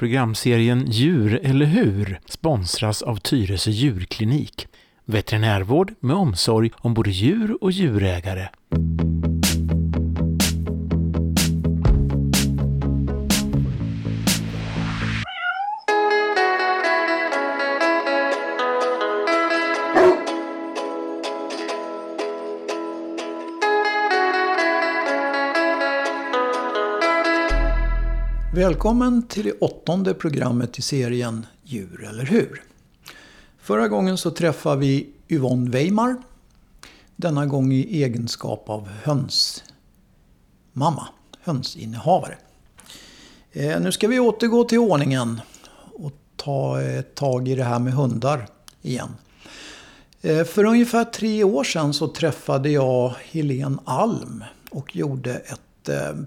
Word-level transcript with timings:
Programserien 0.00 0.86
Djur 0.90 1.40
eller 1.42 1.66
hur 1.66 2.20
sponsras 2.24 3.02
av 3.02 3.16
Tyresö 3.16 3.70
djurklinik. 3.70 4.66
Veterinärvård 5.04 5.92
med 6.00 6.16
omsorg 6.16 6.70
om 6.76 6.94
både 6.94 7.10
djur 7.10 7.58
och 7.60 7.72
djurägare. 7.72 8.48
Välkommen 28.70 29.22
till 29.22 29.44
det 29.44 29.52
åttonde 29.52 30.14
programmet 30.14 30.78
i 30.78 30.82
serien 30.82 31.46
Djur 31.64 32.08
eller 32.08 32.24
hur? 32.24 32.62
Förra 33.58 33.88
gången 33.88 34.18
så 34.18 34.30
träffade 34.30 34.80
vi 34.80 35.10
Yvonne 35.28 35.70
Weimar. 35.70 36.16
Denna 37.16 37.46
gång 37.46 37.72
i 37.72 38.02
egenskap 38.02 38.68
av 38.68 38.88
hönsmamma, 39.02 41.08
hönsinnehavare. 41.40 42.38
Eh, 43.52 43.80
nu 43.80 43.92
ska 43.92 44.08
vi 44.08 44.20
återgå 44.20 44.64
till 44.64 44.78
ordningen 44.78 45.40
och 45.94 46.12
ta 46.36 46.82
ett 46.82 47.14
tag 47.14 47.48
i 47.48 47.54
det 47.54 47.64
här 47.64 47.78
med 47.78 47.92
hundar 47.92 48.48
igen. 48.82 49.16
Eh, 50.22 50.44
för 50.44 50.64
ungefär 50.64 51.04
tre 51.04 51.44
år 51.44 51.64
sedan 51.64 51.94
så 51.94 52.08
träffade 52.08 52.70
jag 52.70 53.14
Helene 53.30 53.78
Alm 53.84 54.44
och 54.70 54.96
gjorde 54.96 55.34
ett 55.34 55.60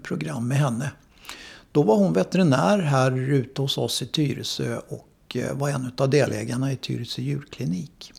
program 0.02 0.48
med 0.48 0.58
henne. 0.58 0.90
Då 1.74 1.82
var 1.82 1.96
hon 1.96 2.12
veterinär 2.12 2.78
här 2.78 3.18
ute 3.18 3.62
hos 3.62 3.78
oss 3.78 4.02
i 4.02 4.06
Tyresö 4.06 4.78
och 4.88 5.36
eh, 5.36 5.56
var 5.56 5.70
en 5.70 5.92
av 5.96 6.10
delägarna 6.10 6.72
i 6.72 6.76
Tyresö 6.76 7.22
djurklinik. 7.22 8.12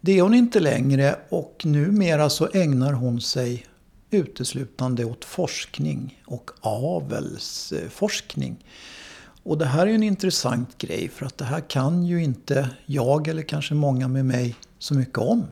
Det 0.00 0.18
är 0.18 0.22
hon 0.22 0.34
inte 0.34 0.60
längre 0.60 1.16
och 1.28 1.62
numera 1.64 2.30
så 2.30 2.48
ägnar 2.52 2.92
hon 2.92 3.20
sig 3.20 3.66
uteslutande 4.10 5.04
åt 5.04 5.24
forskning 5.24 6.22
och 6.26 6.50
avelsforskning. 6.60 8.64
Och 9.42 9.58
det 9.58 9.66
här 9.66 9.86
är 9.86 9.94
en 9.94 10.02
intressant 10.02 10.78
grej 10.78 11.08
för 11.08 11.26
att 11.26 11.38
det 11.38 11.44
här 11.44 11.60
kan 11.60 12.06
ju 12.06 12.22
inte 12.22 12.70
jag 12.86 13.28
eller 13.28 13.42
kanske 13.42 13.74
många 13.74 14.08
med 14.08 14.26
mig 14.26 14.54
så 14.78 14.94
mycket 14.94 15.18
om. 15.18 15.46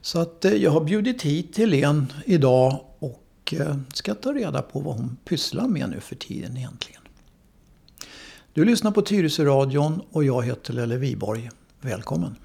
Så 0.00 0.20
att 0.20 0.44
eh, 0.44 0.52
jag 0.52 0.70
har 0.70 0.84
bjudit 0.84 1.22
hit 1.22 1.58
Helene 1.58 2.06
idag 2.24 2.87
och 3.48 3.60
eh, 3.60 3.76
ska 3.92 4.14
ta 4.14 4.32
reda 4.32 4.62
på 4.62 4.80
vad 4.80 4.96
hon 4.96 5.16
pysslar 5.24 5.68
med 5.68 5.90
nu 5.90 6.00
för 6.00 6.14
tiden 6.14 6.56
egentligen. 6.56 7.02
Du 8.52 8.64
lyssnar 8.64 8.90
på 8.90 9.02
Tyresö 9.02 9.44
radion 9.44 10.02
och 10.10 10.24
jag 10.24 10.42
heter 10.42 10.72
Lelle 10.72 10.96
Viborg. 10.96 11.50
Välkommen! 11.80 12.36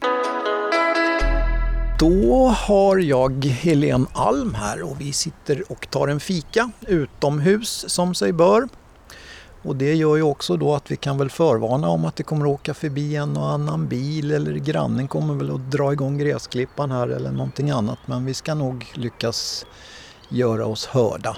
Då 1.99 2.47
har 2.47 2.97
jag 2.97 3.45
Helen 3.45 4.07
Alm 4.13 4.53
här 4.53 4.81
och 4.81 5.01
vi 5.01 5.13
sitter 5.13 5.71
och 5.71 5.89
tar 5.89 6.07
en 6.07 6.19
fika 6.19 6.71
utomhus 6.87 7.85
som 7.87 8.15
sig 8.15 8.33
bör. 8.33 8.67
Och 9.61 9.75
det 9.75 9.93
gör 9.93 10.15
ju 10.15 10.21
också 10.21 10.57
då 10.57 10.75
att 10.75 10.91
vi 10.91 10.95
kan 10.95 11.17
väl 11.17 11.29
förvarna 11.29 11.89
om 11.89 12.05
att 12.05 12.15
det 12.15 12.23
kommer 12.23 12.45
att 12.45 12.51
åka 12.51 12.73
förbi 12.73 13.15
en 13.15 13.37
och 13.37 13.49
annan 13.49 13.87
bil 13.87 14.31
eller 14.31 14.53
grannen 14.53 15.07
kommer 15.07 15.33
väl 15.33 15.55
att 15.55 15.71
dra 15.71 15.93
igång 15.93 16.17
gräsklippan 16.17 16.91
här 16.91 17.07
eller 17.07 17.31
någonting 17.31 17.69
annat. 17.69 17.99
Men 18.05 18.25
vi 18.25 18.33
ska 18.33 18.53
nog 18.53 18.85
lyckas 18.93 19.65
göra 20.29 20.65
oss 20.65 20.85
hörda. 20.85 21.37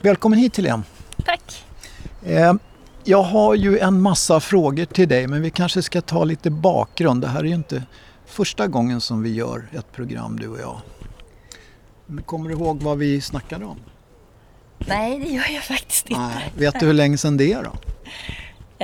Välkommen 0.00 0.38
hit 0.38 0.56
Helene. 0.56 0.82
Tack. 1.24 1.64
Eh, 2.24 2.54
jag 3.04 3.22
har 3.22 3.54
ju 3.54 3.78
en 3.78 4.00
massa 4.00 4.40
frågor 4.40 4.84
till 4.84 5.08
dig 5.08 5.26
men 5.26 5.42
vi 5.42 5.50
kanske 5.50 5.82
ska 5.82 6.00
ta 6.00 6.24
lite 6.24 6.50
bakgrund. 6.50 7.22
Det 7.22 7.28
här 7.28 7.40
är 7.40 7.44
ju 7.44 7.54
inte 7.54 7.82
första 8.26 8.66
gången 8.66 9.00
som 9.00 9.22
vi 9.22 9.34
gör 9.34 9.68
ett 9.72 9.92
program 9.92 10.38
du 10.40 10.48
och 10.48 10.58
jag. 10.60 10.80
Kommer 12.26 12.48
du 12.48 12.54
ihåg 12.54 12.82
vad 12.82 12.98
vi 12.98 13.20
snackade 13.20 13.64
om? 13.64 13.78
Nej, 14.78 15.18
det 15.18 15.28
gör 15.28 15.54
jag 15.54 15.64
faktiskt 15.64 16.10
inte. 16.10 16.20
Nej. 16.20 16.52
Vet 16.56 16.80
du 16.80 16.86
hur 16.86 16.92
länge 16.92 17.18
sedan 17.18 17.36
det 17.36 17.52
är 17.52 17.62
då? 17.62 17.72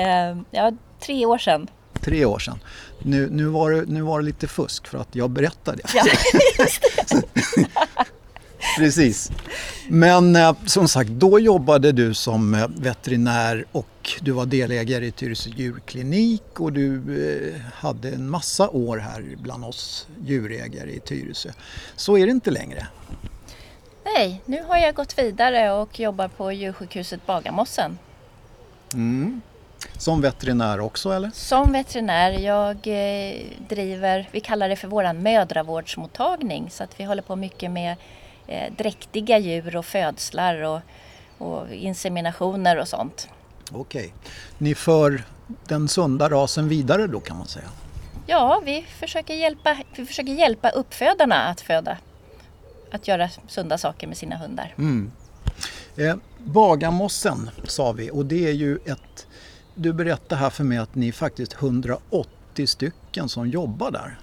Uh, 0.00 0.42
ja, 0.50 0.72
tre 1.00 1.26
år 1.26 1.38
sedan. 1.38 1.66
Tre 2.00 2.24
år 2.24 2.38
sedan. 2.38 2.58
Nu, 2.98 3.28
nu, 3.30 3.44
var 3.44 3.70
det, 3.70 3.84
nu 3.86 4.02
var 4.02 4.20
det 4.20 4.26
lite 4.26 4.48
fusk 4.48 4.86
för 4.86 4.98
att 4.98 5.14
jag 5.14 5.30
berättade. 5.30 5.82
Ja, 5.94 6.04
just 6.58 6.82
det. 7.08 7.64
Precis. 8.76 9.30
Men 9.88 10.36
eh, 10.36 10.54
som 10.66 10.88
sagt, 10.88 11.10
då 11.10 11.40
jobbade 11.40 11.92
du 11.92 12.14
som 12.14 12.54
eh, 12.54 12.68
veterinär 12.68 13.64
och 13.72 13.86
du 14.20 14.32
var 14.32 14.46
delägare 14.46 15.06
i 15.06 15.10
Tyresö 15.10 15.50
djurklinik 15.50 16.60
och 16.60 16.72
du 16.72 16.94
eh, 17.54 17.60
hade 17.74 18.08
en 18.08 18.30
massa 18.30 18.68
år 18.68 18.98
här 18.98 19.24
bland 19.42 19.64
oss 19.64 20.06
djurägare 20.24 20.90
i 20.90 21.00
Tyresö. 21.00 21.50
Så 21.96 22.18
är 22.18 22.26
det 22.26 22.32
inte 22.32 22.50
längre. 22.50 22.86
Nej, 24.04 24.42
nu 24.44 24.62
har 24.62 24.78
jag 24.78 24.94
gått 24.94 25.18
vidare 25.18 25.72
och 25.72 26.00
jobbar 26.00 26.28
på 26.28 26.52
djursjukhuset 26.52 27.26
Bagarmossen. 27.26 27.98
Mm. 28.94 29.40
Som 29.98 30.20
veterinär 30.20 30.80
också 30.80 31.10
eller? 31.12 31.30
Som 31.34 31.72
veterinär. 31.72 32.30
Jag 32.30 32.76
eh, 32.76 33.36
driver, 33.68 34.28
vi 34.32 34.40
kallar 34.40 34.68
det 34.68 34.76
för 34.76 34.88
våran 34.88 35.22
mödravårdsmottagning 35.22 36.70
så 36.70 36.84
att 36.84 37.00
vi 37.00 37.04
håller 37.04 37.22
på 37.22 37.36
mycket 37.36 37.70
med 37.70 37.96
eh, 38.50 38.72
dräktiga 38.78 39.38
djur 39.38 39.76
och 39.76 39.86
födslar 39.86 40.62
och, 40.62 40.80
och 41.38 41.72
inseminationer 41.72 42.78
och 42.78 42.88
sånt. 42.88 43.28
Okej. 43.72 44.14
Ni 44.58 44.74
för 44.74 45.22
den 45.66 45.88
sunda 45.88 46.30
rasen 46.30 46.68
vidare 46.68 47.06
då 47.06 47.20
kan 47.20 47.38
man 47.38 47.46
säga? 47.46 47.68
Ja, 48.26 48.62
vi 48.64 48.82
försöker 48.82 49.34
hjälpa, 49.34 49.76
vi 49.96 50.06
försöker 50.06 50.32
hjälpa 50.32 50.70
uppfödarna 50.70 51.34
att 51.34 51.60
föda. 51.60 51.98
Att 52.92 53.08
göra 53.08 53.28
sunda 53.48 53.78
saker 53.78 54.06
med 54.06 54.16
sina 54.16 54.36
hundar. 54.36 54.74
Mm. 54.78 55.12
Eh, 55.96 56.16
Bagarmossen 56.38 57.50
sa 57.64 57.92
vi 57.92 58.10
och 58.10 58.26
det 58.26 58.48
är 58.48 58.52
ju 58.52 58.76
ett... 58.76 59.26
Du 59.74 59.92
berättade 59.92 60.40
här 60.40 60.50
för 60.50 60.64
mig 60.64 60.78
att 60.78 60.94
ni 60.94 61.08
är 61.08 61.12
faktiskt 61.12 61.52
180 61.52 62.66
stycken 62.66 63.28
som 63.28 63.48
jobbar 63.48 63.90
där. 63.90 64.18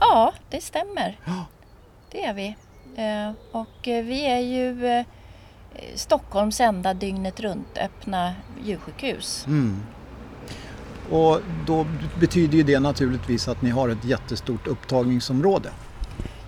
Ja, 0.00 0.32
det 0.50 0.60
stämmer. 0.60 1.18
Ja. 1.24 1.44
Det 2.10 2.24
är 2.24 2.34
vi. 2.34 2.56
Eh, 2.98 3.32
och 3.52 3.88
eh, 3.88 4.04
vi 4.04 4.26
är 4.26 4.38
ju 4.38 4.86
eh, 4.86 5.04
Stockholms 5.94 6.60
enda 6.60 6.94
dygnet 6.94 7.40
runt 7.40 7.78
öppna 7.78 8.34
djursjukhus. 8.64 9.46
Mm. 9.46 9.82
Och 11.10 11.40
då 11.66 11.86
betyder 12.20 12.58
ju 12.58 12.62
det 12.62 12.80
naturligtvis 12.80 13.48
att 13.48 13.62
ni 13.62 13.70
har 13.70 13.88
ett 13.88 14.04
jättestort 14.04 14.66
upptagningsområde. 14.66 15.70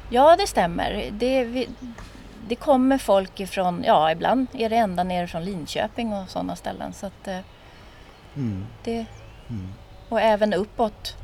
Ja, 0.08 0.36
det 0.36 0.46
stämmer. 0.46 1.10
Det, 1.12 1.44
vi, 1.44 1.68
det 2.48 2.54
kommer 2.54 2.98
folk 2.98 3.40
ifrån, 3.40 3.84
ja 3.86 4.12
ibland 4.12 4.46
är 4.52 4.70
det 4.70 4.76
ända 4.76 5.04
ner 5.04 5.26
från 5.26 5.44
Linköping 5.44 6.12
och 6.12 6.30
sådana 6.30 6.56
ställen. 6.56 6.92
Så 6.92 7.06
att, 7.06 7.28
mm. 8.34 8.66
det, 8.84 9.06
mm. 9.48 9.72
Och 10.08 10.20
även 10.20 10.54
uppåt. 10.54 11.16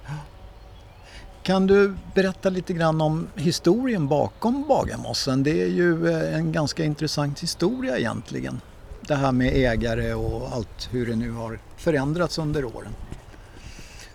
Kan 1.46 1.66
du 1.66 1.96
berätta 2.14 2.50
lite 2.50 2.72
grann 2.72 3.00
om 3.00 3.28
historien 3.34 4.08
bakom 4.08 4.64
Bagarmossen? 4.68 5.42
Det 5.42 5.62
är 5.62 5.66
ju 5.66 6.08
eh, 6.10 6.36
en 6.36 6.52
ganska 6.52 6.84
intressant 6.84 7.42
historia 7.42 7.98
egentligen. 7.98 8.60
Det 9.00 9.14
här 9.14 9.32
med 9.32 9.52
ägare 9.54 10.14
och 10.14 10.52
allt 10.52 10.88
hur 10.92 11.06
det 11.06 11.16
nu 11.16 11.30
har 11.30 11.58
förändrats 11.76 12.38
under 12.38 12.64
åren. 12.64 12.92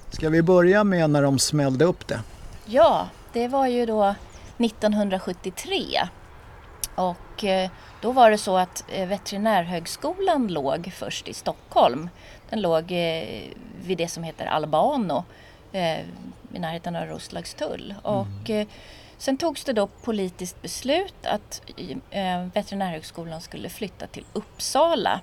Ska 0.09 0.29
vi 0.29 0.41
börja 0.41 0.83
med 0.83 1.09
när 1.09 1.21
de 1.21 1.39
smällde 1.39 1.85
upp 1.85 2.07
det? 2.07 2.19
Ja, 2.65 3.09
det 3.33 3.47
var 3.47 3.67
ju 3.67 3.85
då 3.85 4.15
1973. 4.57 5.77
Och 6.95 7.43
eh, 7.43 7.69
då 8.01 8.11
var 8.11 8.31
det 8.31 8.37
så 8.37 8.57
att 8.57 8.83
eh, 8.87 9.07
Veterinärhögskolan 9.07 10.47
låg 10.47 10.91
först 10.95 11.27
i 11.27 11.33
Stockholm. 11.33 12.09
Den 12.49 12.61
låg 12.61 12.93
vid 13.85 13.97
det 13.97 14.07
som 14.07 14.23
heter 14.23 14.45
Albano 14.45 15.23
i 16.53 16.59
närheten 16.59 16.95
av 16.95 17.05
Roslagstull. 17.05 17.91
Mm. 17.91 18.03
Och, 18.03 18.49
eh, 18.49 18.67
sen 19.17 19.37
togs 19.37 19.63
det 19.63 19.73
då 19.73 19.87
politiskt 19.87 20.61
beslut 20.61 21.15
att 21.23 21.61
eh, 22.09 22.45
Veterinärhögskolan 22.53 23.41
skulle 23.41 23.69
flytta 23.69 24.07
till 24.07 24.25
Uppsala. 24.33 25.21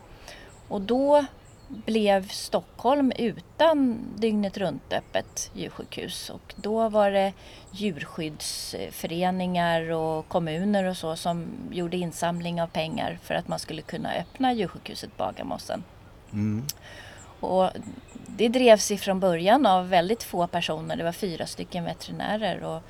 Och 0.68 0.80
då 0.80 1.24
blev 1.68 2.28
Stockholm 2.28 3.12
utan 3.18 3.98
dygnet 4.16 4.58
runt 4.58 4.92
öppet 4.92 5.50
djursjukhus 5.54 6.30
och 6.30 6.54
då 6.56 6.88
var 6.88 7.10
det 7.10 7.32
djurskyddsföreningar 7.70 9.90
och 9.90 10.28
kommuner 10.28 10.84
och 10.84 10.96
så 10.96 11.16
som 11.16 11.46
gjorde 11.70 11.96
insamling 11.96 12.62
av 12.62 12.66
pengar 12.66 13.18
för 13.22 13.34
att 13.34 13.48
man 13.48 13.58
skulle 13.58 13.82
kunna 13.82 14.12
öppna 14.12 14.52
djursjukhuset 14.52 15.16
Bagarmossen. 15.16 15.84
Mm. 16.32 16.64
Och 17.40 17.70
det 18.26 18.48
drevs 18.48 18.90
ifrån 18.90 19.20
början 19.20 19.66
av 19.66 19.88
väldigt 19.88 20.22
få 20.22 20.46
personer. 20.46 20.96
Det 20.96 21.04
var 21.04 21.12
fyra 21.12 21.46
stycken 21.46 21.84
veterinärer. 21.84 22.62
Och, 22.64 22.82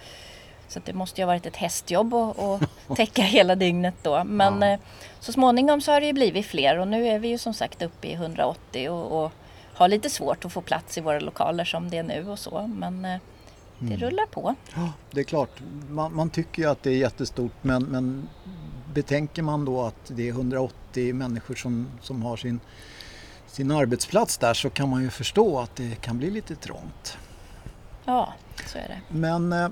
så 0.68 0.80
det 0.84 0.92
måste 0.92 1.20
ju 1.20 1.24
ha 1.24 1.26
varit 1.26 1.46
ett 1.46 1.56
hästjobb 1.56 2.14
att 2.14 2.60
täcka 2.96 3.22
hela 3.22 3.54
dygnet 3.54 3.94
då. 4.02 4.24
Men 4.24 4.62
ja. 4.62 4.68
eh, 4.68 4.80
så 5.20 5.32
småningom 5.32 5.80
så 5.80 5.92
har 5.92 6.00
det 6.00 6.06
ju 6.06 6.12
blivit 6.12 6.46
fler 6.46 6.78
och 6.78 6.88
nu 6.88 7.08
är 7.08 7.18
vi 7.18 7.28
ju 7.28 7.38
som 7.38 7.54
sagt 7.54 7.82
uppe 7.82 8.08
i 8.08 8.12
180 8.12 8.90
och, 8.90 9.24
och 9.24 9.32
har 9.74 9.88
lite 9.88 10.10
svårt 10.10 10.44
att 10.44 10.52
få 10.52 10.60
plats 10.60 10.98
i 10.98 11.00
våra 11.00 11.20
lokaler 11.20 11.64
som 11.64 11.90
det 11.90 11.98
är 11.98 12.02
nu 12.02 12.28
och 12.30 12.38
så. 12.38 12.66
Men 12.66 13.04
eh, 13.04 13.18
det 13.78 13.94
Mm. 13.94 14.00
rullar 14.00 14.26
på. 14.26 14.54
Ja, 14.74 14.92
det 15.10 15.20
är 15.20 15.24
klart. 15.24 15.50
Man, 15.88 16.14
man 16.14 16.30
tycker 16.30 16.62
ju 16.62 16.68
att 16.68 16.82
det 16.82 16.90
är 16.90 16.96
jättestort 16.96 17.52
men, 17.62 17.82
men 17.84 18.28
betänker 18.94 19.42
man 19.42 19.64
då 19.64 19.82
att 19.82 20.06
det 20.16 20.28
är 20.28 20.32
180 20.32 21.14
människor 21.14 21.54
som, 21.54 21.88
som 22.02 22.22
har 22.22 22.36
sin, 22.36 22.60
sin 23.58 23.70
arbetsplats 23.70 24.38
där 24.38 24.54
så 24.54 24.70
kan 24.70 24.88
man 24.88 25.02
ju 25.02 25.10
förstå 25.10 25.58
att 25.60 25.76
det 25.76 26.00
kan 26.00 26.18
bli 26.18 26.30
lite 26.30 26.56
trångt. 26.56 27.18
Ja, 28.04 28.32
så 28.66 28.78
är 28.78 28.88
det. 28.88 29.00
Men 29.08 29.52
eh, 29.52 29.68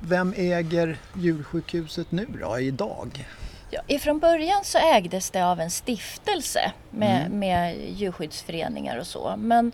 vem 0.00 0.34
äger 0.36 0.98
djursjukhuset 1.16 2.12
nu 2.12 2.26
då, 2.40 2.58
idag? 2.58 3.26
Ja, 3.70 3.80
ifrån 3.86 4.18
början 4.18 4.60
så 4.64 4.78
ägdes 4.78 5.30
det 5.30 5.42
av 5.46 5.60
en 5.60 5.70
stiftelse 5.70 6.72
med, 6.90 7.20
Mm. 7.26 7.38
med 7.38 7.76
djurskyddsföreningar 7.88 8.98
och 8.98 9.06
så. 9.06 9.34
Men 9.38 9.72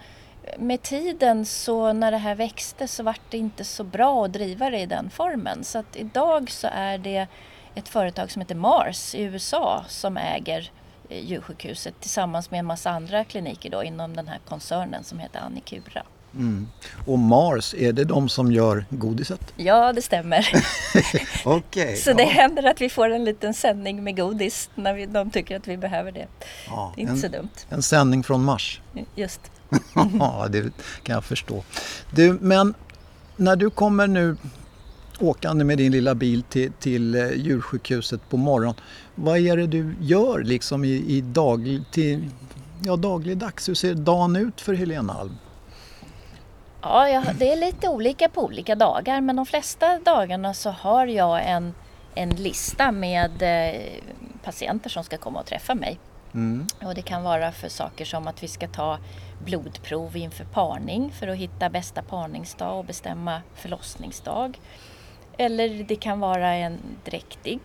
med 0.58 0.82
tiden 0.82 1.46
så 1.46 1.92
när 1.92 2.10
det 2.10 2.18
här 2.18 2.34
växte 2.34 2.88
så 2.88 3.02
var 3.02 3.16
det 3.30 3.38
inte 3.38 3.64
så 3.64 3.84
bra 3.84 4.24
att 4.24 4.32
driva 4.32 4.70
det 4.70 4.78
i 4.78 4.86
den 4.86 5.10
formen. 5.10 5.64
Så 5.64 5.78
att 5.78 5.96
idag 5.96 6.50
så 6.50 6.68
är 6.72 6.98
det 6.98 7.26
ett 7.74 7.88
företag 7.88 8.30
som 8.30 8.40
heter 8.42 8.54
Mars 8.54 9.14
i 9.14 9.22
USA 9.22 9.84
som 9.88 10.16
äger 10.16 10.70
djursjukhuset 11.20 11.94
tillsammans 12.00 12.50
med 12.50 12.60
en 12.60 12.66
massa 12.66 12.90
andra 12.90 13.24
kliniker 13.24 13.70
då 13.70 13.82
inom 13.84 14.16
den 14.16 14.28
här 14.28 14.38
koncernen 14.48 15.04
som 15.04 15.18
heter 15.18 15.40
Annikura. 15.40 16.02
Mm. 16.34 16.68
Och 17.06 17.18
Mars, 17.18 17.74
är 17.74 17.92
det 17.92 18.04
de 18.04 18.28
som 18.28 18.52
gör 18.52 18.84
godiset? 18.90 19.52
Ja, 19.56 19.92
det 19.92 20.02
stämmer. 20.02 20.48
Okej. 21.44 21.96
Så 21.96 22.12
det 22.12 22.24
händer 22.24 22.62
att 22.70 22.80
vi 22.80 22.88
får 22.88 23.10
en 23.10 23.24
liten 23.24 23.54
sändning 23.54 24.04
med 24.04 24.16
godis 24.16 24.70
när 24.74 24.94
vi, 24.94 25.06
de 25.06 25.30
tycker 25.30 25.56
att 25.56 25.68
vi 25.68 25.76
behöver 25.76 26.12
det. 26.12 26.26
ja, 26.66 26.92
Det 26.96 27.02
är 27.02 27.06
inte 27.08 27.20
så 27.20 27.26
en, 27.26 27.32
dumt. 27.32 27.48
en 27.68 27.82
sändning 27.82 28.22
från 28.22 28.44
Mars. 28.44 28.80
Just. 29.14 29.40
Ja, 30.18 30.46
det 30.50 30.62
kan 31.02 31.14
jag 31.14 31.24
förstå. 31.24 31.64
Du, 32.10 32.38
men 32.40 32.74
när 33.36 33.56
du 33.56 33.70
kommer 33.70 34.06
nu 34.06 34.36
åkande 35.22 35.64
med 35.64 35.78
din 35.78 35.92
lilla 35.92 36.14
bil 36.14 36.42
till, 36.42 36.72
till 36.72 37.14
eh, 37.14 37.32
djursjukhuset 37.32 38.28
på 38.28 38.36
morgonen. 38.36 38.74
Vad 39.14 39.38
är 39.38 39.56
det 39.56 39.66
du 39.66 39.94
gör 40.00 40.42
liksom 40.42 40.84
i, 40.84 41.04
i 41.06 41.20
daglig, 41.20 41.82
till, 41.90 42.30
ja, 42.84 42.96
dagligdags? 42.96 43.68
Hur 43.68 43.74
ser 43.74 43.94
dagen 43.94 44.36
ut 44.36 44.60
för 44.60 44.74
Helena 44.74 45.12
Alm? 45.12 45.36
Ja, 46.82 47.08
jag, 47.08 47.24
det 47.38 47.52
är 47.52 47.56
lite 47.56 47.88
olika 47.88 48.28
på 48.28 48.44
olika 48.44 48.74
dagar 48.74 49.20
men 49.20 49.36
de 49.36 49.46
flesta 49.46 49.98
dagarna 49.98 50.54
så 50.54 50.70
har 50.70 51.06
jag 51.06 51.50
en, 51.50 51.74
en 52.14 52.30
lista 52.30 52.92
med 52.92 53.42
eh, 53.42 53.80
patienter 54.44 54.90
som 54.90 55.04
ska 55.04 55.18
komma 55.18 55.40
och 55.40 55.46
träffa 55.46 55.74
mig. 55.74 55.98
Mm. 56.34 56.66
Och 56.84 56.94
det 56.94 57.02
kan 57.02 57.22
vara 57.22 57.52
för 57.52 57.68
saker 57.68 58.04
som 58.04 58.26
att 58.26 58.42
vi 58.42 58.48
ska 58.48 58.68
ta 58.68 58.98
blodprov 59.44 60.16
inför 60.16 60.44
parning 60.44 61.12
för 61.12 61.28
att 61.28 61.36
hitta 61.36 61.70
bästa 61.70 62.02
parningsdag 62.02 62.78
och 62.78 62.84
bestämma 62.84 63.42
förlossningsdag. 63.54 64.58
Eller 65.36 65.84
det 65.84 65.96
kan 65.96 66.20
vara 66.20 66.54
en 66.54 66.78
dräktig 67.04 67.60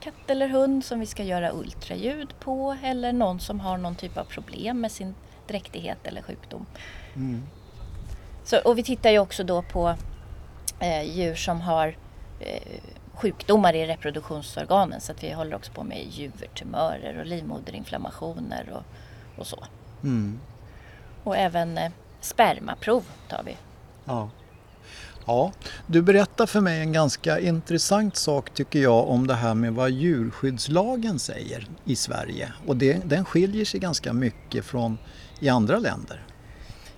katt 0.00 0.30
eller 0.30 0.48
hund 0.48 0.84
som 0.84 1.00
vi 1.00 1.06
ska 1.06 1.22
göra 1.22 1.52
ultraljud 1.52 2.34
på 2.40 2.76
eller 2.82 3.12
någon 3.12 3.40
som 3.40 3.60
har 3.60 3.78
någon 3.78 3.94
typ 3.94 4.16
av 4.16 4.24
problem 4.24 4.80
med 4.80 4.92
sin 4.92 5.14
dräktighet 5.46 5.98
eller 6.06 6.22
sjukdom. 6.22 6.66
Mm. 7.16 7.42
Så, 8.44 8.58
och 8.58 8.78
vi 8.78 8.82
tittar 8.82 9.10
ju 9.10 9.18
också 9.18 9.44
då 9.44 9.62
på 9.62 9.94
eh, 10.80 11.02
djur 11.02 11.34
som 11.34 11.60
har 11.60 11.96
eh, 12.40 12.80
sjukdomar 13.14 13.74
i 13.74 13.86
reproduktionsorganen 13.86 15.00
så 15.00 15.12
att 15.12 15.24
vi 15.24 15.32
håller 15.32 15.56
också 15.56 15.72
på 15.72 15.84
med 15.84 16.06
juvertumörer 16.10 17.18
och 17.18 17.26
livmoderinflammationer 17.26 18.70
och, 18.72 18.82
och 19.40 19.46
så. 19.46 19.64
Mm. 20.02 20.40
Och 21.24 21.36
även 21.36 21.78
eh, 21.78 21.92
spermaprov 22.20 23.04
tar 23.28 23.42
vi. 23.42 23.56
Ja. 24.04 24.30
Ja, 25.28 25.52
du 25.86 26.02
berättar 26.02 26.46
för 26.46 26.60
mig 26.60 26.80
en 26.80 26.92
ganska 26.92 27.40
intressant 27.40 28.16
sak 28.16 28.50
tycker 28.50 28.78
jag 28.78 29.08
om 29.08 29.26
det 29.26 29.34
här 29.34 29.54
med 29.54 29.72
vad 29.72 29.90
djurskyddslagen 29.90 31.18
säger 31.18 31.66
i 31.84 31.96
Sverige. 31.96 32.52
Och 32.66 32.76
det, 32.76 32.94
den 33.04 33.24
skiljer 33.24 33.64
sig 33.64 33.80
ganska 33.80 34.12
mycket 34.12 34.64
från 34.64 34.98
i 35.40 35.48
andra 35.48 35.78
länder. 35.78 36.24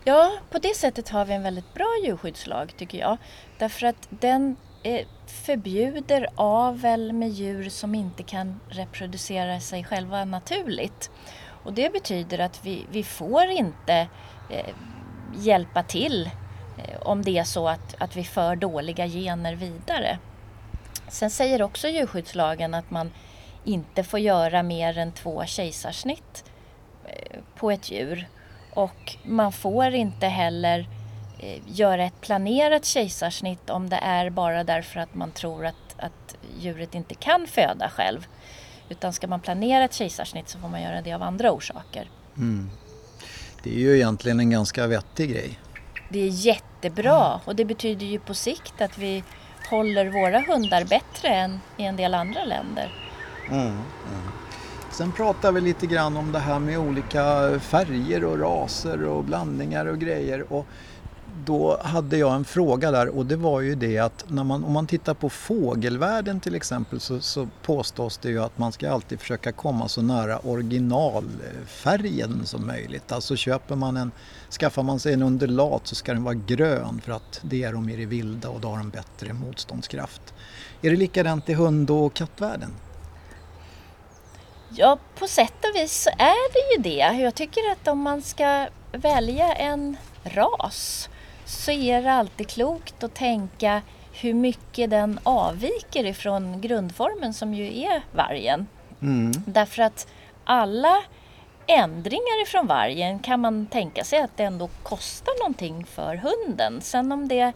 Ja, 0.05 0.33
på 0.51 0.59
det 0.59 0.77
sättet 0.77 1.09
har 1.09 1.25
vi 1.25 1.35
en 1.35 1.43
väldigt 1.43 1.75
bra 1.75 1.87
djurskyddslag 2.07 2.75
tycker 2.77 2.99
jag. 2.99 3.17
Därför 3.59 3.87
att 3.87 4.09
den 4.11 4.57
eh, 4.83 5.07
förbjuder 5.27 6.27
avel 6.35 7.13
med 7.13 7.31
djur 7.31 7.69
som 7.69 7.95
inte 7.95 8.23
kan 8.23 8.61
reproducera 8.69 9.61
sig 9.61 9.85
själva 9.85 10.25
naturligt. 10.25 11.11
Och 11.65 11.73
det 11.73 11.93
betyder 11.93 12.39
att 12.39 12.61
vi, 12.63 12.87
vi 12.91 13.03
får 13.05 13.45
inte 13.45 14.09
eh, 14.51 14.75
hjälpa 15.37 15.83
till 15.83 16.31
Eh, 16.79 17.01
om 17.03 17.23
det 17.23 17.39
är 17.39 17.45
så 17.45 17.69
att, 17.69 17.95
att 17.99 18.17
vi 18.17 18.25
för 18.25 18.57
dåliga 18.57 19.07
gener 19.07 19.55
vidare. 19.55 20.19
Sen 21.09 21.31
säger 21.31 21.63
också 21.63 21.89
djurskyddslagen 21.89 22.75
att 22.75 22.91
man 22.91 23.11
inte 23.65 24.05
får 24.05 24.21
göra 24.21 24.63
mer 24.63 24.99
än 24.99 25.13
två 25.13 25.45
kejsarsnitt 25.47 26.45
eh, 27.07 27.39
på 27.57 27.71
ett 27.71 27.91
djur. 27.91 28.29
Och 28.75 29.17
man 29.25 29.53
får 29.53 29.95
inte 29.95 30.27
heller 30.27 30.89
eh, 31.39 31.61
göra 31.67 32.05
ett 32.05 32.21
planerat 32.21 32.85
kejsarsnitt 32.85 33.71
om 33.71 33.89
det 33.89 33.97
är 34.03 34.31
bara 34.31 34.65
därför 34.65 35.01
att 35.01 35.15
man 35.15 35.31
tror 35.31 35.67
att, 35.67 35.97
att 35.97 36.37
djuret 36.59 36.95
inte 36.95 37.15
kan 37.15 37.47
föda 37.47 37.91
själv. 37.91 38.27
Utan 38.89 39.13
ska 39.13 39.27
man 39.27 39.41
planera 39.41 39.85
ett 39.85 39.95
kejsarsnitt 39.95 40.49
så 40.49 40.59
får 40.59 40.69
man 40.69 40.83
göra 40.83 41.03
det 41.03 41.13
av 41.13 41.23
andra 41.23 41.53
orsaker. 41.53 42.11
Mm. 42.37 42.71
Det 43.63 43.71
är 43.71 43.79
ju 43.79 43.97
egentligen 43.97 44.41
en 44.41 44.51
ganska 44.51 44.87
vettig 44.87 45.31
grej. 45.31 45.59
Det 46.13 46.21
är 46.21 46.29
jättebra 46.29 47.41
och 47.45 47.57
det 47.57 47.65
betyder 47.65 48.07
ju 48.07 48.19
på 48.19 48.35
sikt 48.35 48.81
att 48.81 48.99
vi 48.99 49.25
håller 49.71 50.07
våra 50.07 50.41
hundar 50.41 50.85
bättre 50.85 51.29
än 51.29 51.61
i 51.77 51.85
en 51.85 51.97
del 51.97 52.15
andra 52.15 52.45
länder. 52.45 52.89
Sen 54.93 55.13
pratar 55.13 55.53
vi 55.53 55.61
lite 55.61 55.87
grann 55.87 56.17
om 56.17 56.33
det 56.33 56.39
här 56.39 56.59
med 56.59 56.79
olika 56.79 57.51
färger 57.61 58.25
och 58.25 58.39
raser 58.39 59.05
och 59.05 59.25
blandningar 59.25 59.87
och 59.87 59.99
grejer. 59.99 60.53
Och 60.53 60.67
då 61.45 61.81
hade 61.83 62.17
jag 62.17 62.35
en 62.35 62.45
fråga 62.45 62.91
där 62.91 63.09
och 63.09 63.27
det 63.27 63.37
var 63.37 63.61
ju 63.61 63.75
det 63.75 63.99
att 63.99 64.25
när 64.29 64.45
man, 64.45 64.65
om 64.65 64.73
man 64.73 64.87
tittar 64.87 65.15
på 65.15 65.31
fågelvärlden 65.31 66.41
till 66.41 66.55
exempel 66.55 67.01
så, 67.01 67.21
så 67.21 67.49
påstås 67.63 68.19
det 68.19 68.29
ju 68.29 68.43
att 68.43 68.59
man 68.59 68.73
ska 68.73 68.91
alltid 68.91 69.21
försöka 69.21 69.53
komma 69.53 69.89
så 69.89 70.03
nära 70.03 70.39
originalfärgen 70.39 72.47
som 72.47 72.67
möjligt. 72.67 73.13
Alltså 73.13 73.37
köper 73.37 73.77
man 73.77 73.97
en, 73.97 74.13
skaffar 74.51 74.83
man 74.83 75.01
sig 75.01 75.13
en 75.13 75.23
undulat 75.23 75.87
så 75.87 75.95
ska 75.95 76.13
den 76.13 76.25
vara 76.25 76.35
grön 76.35 77.01
för 77.05 77.13
att 77.13 77.41
det 77.43 77.65
är 77.65 77.73
de 77.73 77.89
i 77.89 77.97
det 77.97 78.07
vilda 78.07 78.49
och 78.49 78.61
då 78.61 78.69
har 78.69 78.79
de 78.79 78.91
bättre 78.91 79.33
motståndskraft. 79.33 80.35
Är 80.83 80.91
det 80.91 80.97
likadant 80.97 81.49
i 81.49 81.55
hund 81.55 81.91
och 81.91 82.15
kattvärlden? 82.15 82.71
Ja, 84.69 84.99
på 85.19 85.27
sätt 85.27 85.65
och 85.71 85.77
vis 85.77 86.03
så 86.03 86.11
är 86.11 86.53
det 86.53 86.75
ju 86.75 86.83
det. 86.83 87.23
Jag 87.23 87.35
tycker 87.35 87.73
att 87.73 87.89
om 87.89 87.99
man 87.99 88.23
ska 88.23 88.69
välja 88.93 89.55
en 89.55 89.97
ras 90.25 91.09
så 91.51 91.71
är 91.71 92.03
det 92.03 92.13
alltid 92.13 92.49
klokt 92.49 93.05
att 93.05 93.15
tänka 93.15 93.83
hur 94.13 94.35
mycket 94.35 94.91
den 94.91 95.19
avviker 95.23 96.05
ifrån 96.05 96.61
grundformen 96.61 97.35
som 97.35 97.55
ju 97.55 97.83
är 97.83 98.03
vargen. 98.13 98.67
Mm. 99.03 99.33
Därför 99.47 99.83
att 99.83 100.07
alla 100.45 100.97
ändringar 101.67 102.43
ifrån 102.43 102.67
vargen 102.67 103.19
kan 103.19 103.41
man 103.41 103.67
tänka 103.67 104.05
sig 104.05 104.21
att 104.21 104.37
det 104.37 104.45
ändå 104.45 104.69
kostar 104.83 105.39
någonting 105.39 105.85
för 105.85 106.17
hunden. 106.17 106.81
Sen 106.81 107.13
om 107.13 107.29
det 107.29 107.53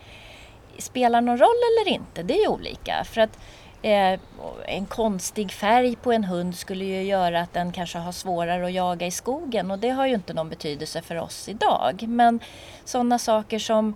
spelar 0.78 1.20
någon 1.20 1.38
roll 1.38 1.60
eller 1.72 1.92
inte, 1.94 2.22
det 2.22 2.34
är 2.34 2.40
ju 2.40 2.48
olika. 2.48 3.04
För 3.04 3.20
att 3.20 3.38
eh, 3.84 4.20
en 4.66 4.86
konstig 4.86 5.52
färg 5.52 5.96
på 5.96 6.12
en 6.12 6.24
hund 6.24 6.56
skulle 6.56 6.84
ju 6.84 7.02
göra 7.02 7.40
att 7.40 7.52
den 7.52 7.72
kanske 7.72 7.98
har 7.98 8.12
svårare 8.12 8.66
att 8.66 8.72
jaga 8.72 9.06
i 9.06 9.10
skogen 9.10 9.70
och 9.70 9.78
det 9.78 9.90
har 9.90 10.06
ju 10.06 10.14
inte 10.14 10.34
någon 10.34 10.48
betydelse 10.48 11.02
för 11.02 11.16
oss 11.16 11.48
idag. 11.48 12.04
Men 12.08 12.40
sådana 12.84 13.18
saker 13.18 13.58
som 13.58 13.94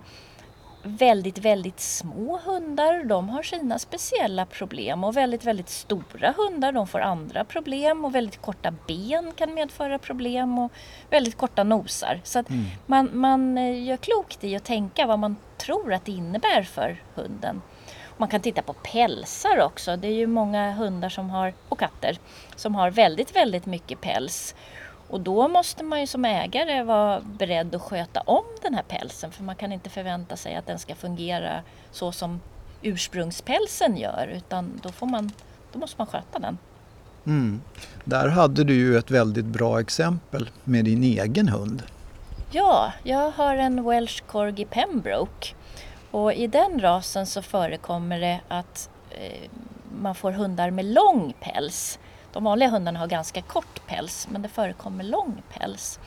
väldigt, 0.83 1.37
väldigt 1.37 1.79
små 1.79 2.39
hundar, 2.45 3.03
de 3.03 3.29
har 3.29 3.43
sina 3.43 3.79
speciella 3.79 4.45
problem 4.45 5.03
och 5.03 5.17
väldigt, 5.17 5.45
väldigt 5.45 5.69
stora 5.69 6.33
hundar, 6.37 6.71
de 6.71 6.87
får 6.87 6.99
andra 6.99 7.43
problem 7.43 8.05
och 8.05 8.15
väldigt 8.15 8.41
korta 8.41 8.73
ben 8.87 9.31
kan 9.35 9.53
medföra 9.53 9.99
problem 9.99 10.59
och 10.59 10.71
väldigt 11.09 11.37
korta 11.37 11.63
nosar. 11.63 12.21
Så 12.23 12.39
att 12.39 12.47
man, 12.85 13.09
man 13.13 13.57
eh, 13.57 13.83
gör 13.83 13.97
klokt 13.97 14.43
i 14.43 14.55
att 14.55 14.63
tänka 14.63 15.05
vad 15.05 15.19
man 15.19 15.35
tror 15.57 15.93
att 15.93 16.05
det 16.05 16.11
innebär 16.11 16.63
för 16.63 17.03
hunden. 17.15 17.61
Man 18.19 18.29
kan 18.29 18.41
titta 18.41 18.61
på 18.61 18.73
pälsar 18.73 19.59
också. 19.59 19.95
Det 19.97 20.07
är 20.07 20.13
ju 20.13 20.27
många 20.27 20.73
hundar 20.73 21.09
som 21.09 21.29
har, 21.29 21.53
och 21.69 21.79
katter 21.79 22.17
som 22.55 22.75
har 22.75 22.91
väldigt, 22.91 23.35
väldigt 23.35 23.65
mycket 23.65 24.01
päls. 24.01 24.55
Och 25.07 25.21
då 25.21 25.47
måste 25.47 25.83
man 25.83 25.99
ju 25.99 26.07
som 26.07 26.25
ägare 26.25 26.83
vara 26.83 27.19
beredd 27.19 27.75
att 27.75 27.81
sköta 27.81 28.21
om 28.21 28.43
den 28.61 28.73
här 28.73 28.83
pälsen 28.83 29.31
för 29.31 29.43
man 29.43 29.55
kan 29.55 29.71
inte 29.71 29.89
förvänta 29.89 30.35
sig 30.35 30.55
att 30.55 30.67
den 30.67 30.79
ska 30.79 30.95
fungera 30.95 31.61
så 31.91 32.11
som 32.11 32.41
ursprungspälsen 32.81 33.97
gör 33.97 34.33
utan 34.35 34.79
då, 34.83 34.89
får 34.89 35.07
man, 35.07 35.31
då 35.73 35.79
måste 35.79 35.95
man 35.97 36.07
sköta 36.07 36.39
den. 36.39 36.57
Mm. 37.25 37.61
Där 38.03 38.27
hade 38.27 38.63
du 38.63 38.73
ju 38.73 38.97
ett 38.97 39.11
väldigt 39.11 39.45
bra 39.45 39.79
exempel 39.79 40.49
med 40.63 40.85
din 40.85 41.03
egen 41.03 41.49
hund. 41.49 41.83
Ja, 42.51 42.93
jag 43.03 43.31
har 43.31 43.55
en 43.55 43.83
Welsh 43.83 44.23
Corgi 44.27 44.65
Pembroke 44.65 45.55
och 46.11 46.33
i 46.33 46.47
den 46.47 46.79
rasen 46.79 47.25
så 47.25 47.41
förekommer 47.41 48.19
det 48.19 48.39
att 48.47 48.89
eh, 49.11 49.49
man 49.91 50.15
får 50.15 50.31
hundar 50.31 50.71
med 50.71 50.85
lång 50.85 51.33
päls. 51.39 51.99
De 52.33 52.43
vanliga 52.43 52.69
hundarna 52.69 52.99
har 52.99 53.07
ganska 53.07 53.41
kort 53.41 53.87
päls 53.87 54.27
men 54.31 54.41
det 54.41 54.49
förekommer 54.49 55.03
lång 55.03 55.41
päls. 55.53 55.99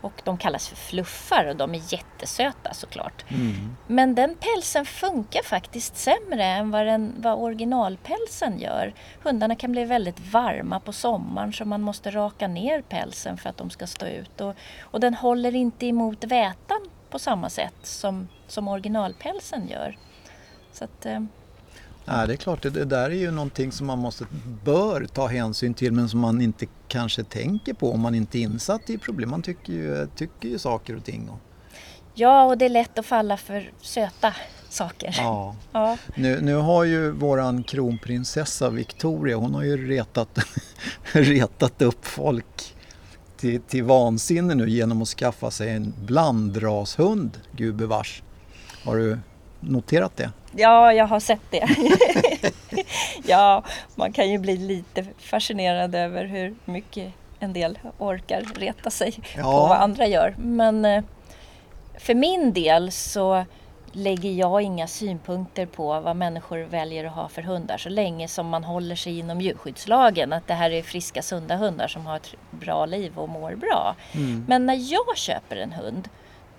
Och 0.00 0.22
de 0.24 0.38
kallas 0.38 0.68
för 0.68 0.76
fluffar 0.76 1.46
och 1.46 1.56
de 1.56 1.74
är 1.74 1.92
jättesöta 1.92 2.74
såklart. 2.74 3.24
Mm. 3.28 3.76
Men 3.86 4.14
den 4.14 4.34
pälsen 4.34 4.86
funkar 4.86 5.42
faktiskt 5.42 5.96
sämre 5.96 6.44
än 6.44 6.70
vad, 6.70 6.86
den, 6.86 7.14
vad 7.18 7.38
originalpälsen 7.38 8.58
gör. 8.58 8.94
Hundarna 9.22 9.56
kan 9.56 9.72
bli 9.72 9.84
väldigt 9.84 10.32
varma 10.32 10.80
på 10.80 10.92
sommaren 10.92 11.52
så 11.52 11.64
man 11.64 11.82
måste 11.82 12.10
raka 12.10 12.48
ner 12.48 12.82
pälsen 12.82 13.36
för 13.36 13.50
att 13.50 13.56
de 13.56 13.70
ska 13.70 13.86
stå 13.86 14.06
ut. 14.06 14.40
Och, 14.40 14.54
och 14.80 15.00
den 15.00 15.14
håller 15.14 15.54
inte 15.54 15.86
emot 15.86 16.24
vätan 16.24 16.80
på 17.10 17.18
samma 17.18 17.50
sätt 17.50 17.74
som, 17.82 18.28
som 18.46 18.68
originalpälsen 18.68 19.68
gör. 19.68 19.98
Så 20.72 20.84
att, 20.84 21.06
eh, 21.06 21.20
Nej, 22.08 22.26
det 22.26 22.32
är 22.32 22.36
klart, 22.36 22.62
det, 22.62 22.70
det 22.70 22.84
där 22.84 23.10
är 23.10 23.14
ju 23.14 23.30
någonting 23.30 23.72
som 23.72 23.86
man 23.86 23.98
måste, 23.98 24.26
bör 24.64 25.06
ta 25.06 25.26
hänsyn 25.26 25.74
till 25.74 25.92
men 25.92 26.08
som 26.08 26.20
man 26.20 26.40
inte 26.40 26.66
kanske 26.88 27.24
tänker 27.24 27.74
på 27.74 27.92
om 27.92 28.00
man 28.00 28.14
inte 28.14 28.38
är 28.38 28.40
insatt 28.40 28.90
i 28.90 28.98
problem. 28.98 29.30
Man 29.30 29.42
tycker 29.42 29.72
ju, 29.72 30.08
tycker 30.16 30.48
ju 30.48 30.58
saker 30.58 30.96
och 30.96 31.04
ting. 31.04 31.28
Och, 31.28 31.38
ja, 32.14 32.44
och 32.44 32.58
det 32.58 32.64
är 32.64 32.68
lätt 32.68 32.98
att 32.98 33.06
falla 33.06 33.36
för 33.36 33.70
söta 33.80 34.34
saker. 34.68 35.14
ja. 35.18 35.56
Ja. 35.72 35.98
Nu, 36.14 36.40
nu 36.40 36.54
har 36.54 36.84
ju 36.84 37.10
våran 37.10 37.62
kronprinsessa 37.62 38.70
Victoria, 38.70 39.36
hon 39.36 39.54
har 39.54 39.62
ju 39.62 39.88
retat, 39.88 40.38
retat 41.12 41.82
upp 41.82 42.06
folk 42.06 42.75
till, 43.36 43.60
till 43.60 43.82
vansinne 43.84 44.54
nu 44.54 44.70
genom 44.70 45.02
att 45.02 45.08
skaffa 45.08 45.50
sig 45.50 45.70
en 45.70 45.94
blandrashund, 46.04 47.40
gubevars. 47.52 48.22
Har 48.84 48.96
du 48.96 49.18
noterat 49.60 50.16
det? 50.16 50.30
Ja, 50.56 50.92
jag 50.92 51.06
har 51.06 51.20
sett 51.20 51.40
det. 51.50 51.68
ja, 53.26 53.64
man 53.94 54.12
kan 54.12 54.30
ju 54.30 54.38
bli 54.38 54.56
lite 54.56 55.06
fascinerad 55.18 55.94
över 55.94 56.24
hur 56.24 56.54
mycket 56.64 57.12
en 57.38 57.52
del 57.52 57.78
orkar 57.98 58.44
reta 58.54 58.90
sig 58.90 59.14
Ja. 59.36 59.42
på 59.42 59.50
vad 59.50 59.78
andra 59.78 60.06
gör. 60.06 60.34
Men 60.38 60.84
eh, 60.84 61.04
för 61.98 62.14
min 62.14 62.52
del 62.52 62.92
så 62.92 63.44
lägger 63.96 64.30
jag 64.30 64.62
inga 64.62 64.86
synpunkter 64.86 65.66
på 65.66 66.00
vad 66.00 66.16
människor 66.16 66.58
väljer 66.58 67.04
att 67.04 67.12
ha 67.12 67.28
för 67.28 67.42
hundar 67.42 67.78
så 67.78 67.88
länge 67.88 68.28
som 68.28 68.48
man 68.48 68.64
håller 68.64 68.96
sig 68.96 69.18
inom 69.18 69.40
djurskyddslagen. 69.40 70.32
Att 70.32 70.46
det 70.46 70.54
här 70.54 70.70
är 70.70 70.82
friska, 70.82 71.22
sunda 71.22 71.56
hundar 71.56 71.88
som 71.88 72.06
har 72.06 72.16
ett 72.16 72.34
bra 72.50 72.86
liv 72.86 73.18
och 73.18 73.28
mår 73.28 73.54
bra. 73.54 73.96
Men 74.46 74.66
när 74.66 74.92
jag 74.92 75.16
köper 75.16 75.56
en 75.56 75.72
hund, 75.72 76.08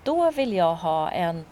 då 0.02 0.30
vill 0.30 0.52
jag 0.52 0.74
ha 0.74 1.10
en 1.10 1.44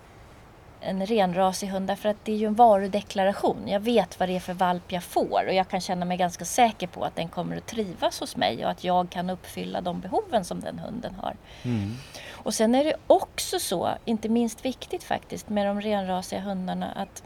en 0.81 1.07
renrasig 1.07 1.67
hund 1.67 1.87
därför 1.87 2.09
att 2.09 2.17
det 2.25 2.33
är 2.33 2.37
ju 2.37 2.47
en 2.47 2.55
varudeklaration. 2.55 3.69
Jag 3.69 3.81
vet 3.81 4.21
vad 4.21 4.29
det 4.29 4.37
är 4.37 4.41
för 4.41 4.55
valp 4.55 4.93
jag 4.93 5.03
får 5.03 5.45
och 5.47 5.55
jag 5.55 5.69
kan 5.69 5.81
känna 5.81 6.05
mig 6.05 6.17
ganska 6.17 6.45
säker 6.45 6.87
på 6.87 7.05
att 7.05 7.17
den 7.17 7.29
kommer 7.29 7.57
att 7.57 7.67
trivas 7.67 8.21
hos 8.21 8.37
mig 8.37 8.65
och 8.65 8.71
att 8.71 8.85
jag 8.85 9.11
kan 9.11 9.31
uppfylla 9.31 9.81
de 9.81 10.01
behoven 10.01 10.45
som 10.45 10.61
den 10.61 10.79
hunden 10.79 11.15
har. 11.15 11.37
Och 12.47 12.55
sen 12.55 12.75
är 12.75 12.85
det 12.85 12.95
också 13.07 13.59
så, 13.59 13.95
inte 14.05 14.29
minst 14.29 14.65
viktigt 14.65 15.05
faktiskt, 15.05 15.49
med 15.49 15.67
de 15.67 15.81
renrasiga 15.81 16.41
hundarna 16.41 16.93
att 16.93 17.23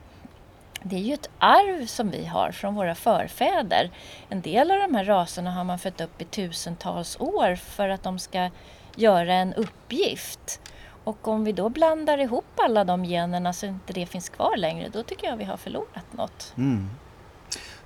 det 0.83 0.97
är 0.97 1.01
ju 1.01 1.15
ett 1.15 1.31
arv 1.39 1.87
som 1.87 2.11
vi 2.11 2.27
har 2.27 2.53
från 2.53 2.75
våra 2.75 2.95
förfäder. 2.95 3.91
En 4.29 4.41
del 4.41 4.71
av 4.71 4.79
de 4.79 4.95
här 4.95 5.05
raserna 5.05 5.51
har 5.51 5.65
man 5.65 5.79
fött 5.79 6.01
upp 6.01 6.23
i 6.23 6.25
tusentals 6.25 7.21
år 7.21 7.55
för 7.55 7.89
att 7.89 8.03
de 8.03 8.19
ska 8.19 8.51
göra 8.97 9.35
en 9.35 9.55
uppgift. 9.55 10.61
Och 11.05 11.29
om 11.29 11.45
vi 11.45 11.53
då 11.53 11.69
blandar 11.69 12.19
ihop 12.19 12.55
alla 12.57 12.85
de 12.85 13.05
generna 13.05 13.53
så 13.53 13.67
inte 13.67 13.93
det 13.93 14.07
finns 14.07 14.29
kvar 14.29 14.57
längre, 14.57 14.89
då 14.89 15.03
tycker 15.03 15.27
jag 15.27 15.37
vi 15.37 15.45
har 15.45 15.57
förlorat 15.57 16.13
något. 16.13 16.53
Mm. 16.57 16.91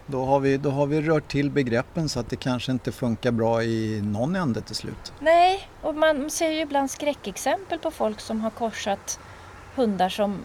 Då 0.07 0.25
har, 0.25 0.41
vi, 0.41 0.57
då 0.57 0.71
har 0.71 0.87
vi 0.87 1.01
rört 1.01 1.29
till 1.29 1.51
begreppen 1.51 2.09
så 2.09 2.21
att 2.21 2.31
det 2.31 2.37
kanske 2.37 2.73
inte 2.73 2.93
funkar 2.93 3.31
bra 3.31 3.63
i 3.63 4.01
någon 4.05 4.37
ände 4.37 4.61
till 4.61 4.77
slut. 4.77 5.13
Nej, 5.21 5.69
och 5.83 5.95
man 5.95 6.31
ser 6.31 6.51
ju 6.51 6.61
ibland 6.61 6.91
skräckexempel 6.91 7.79
på 7.79 7.91
folk 7.91 8.21
som 8.21 8.41
har 8.41 8.51
korsat 8.51 9.21
hundar 9.75 10.09
som, 10.09 10.39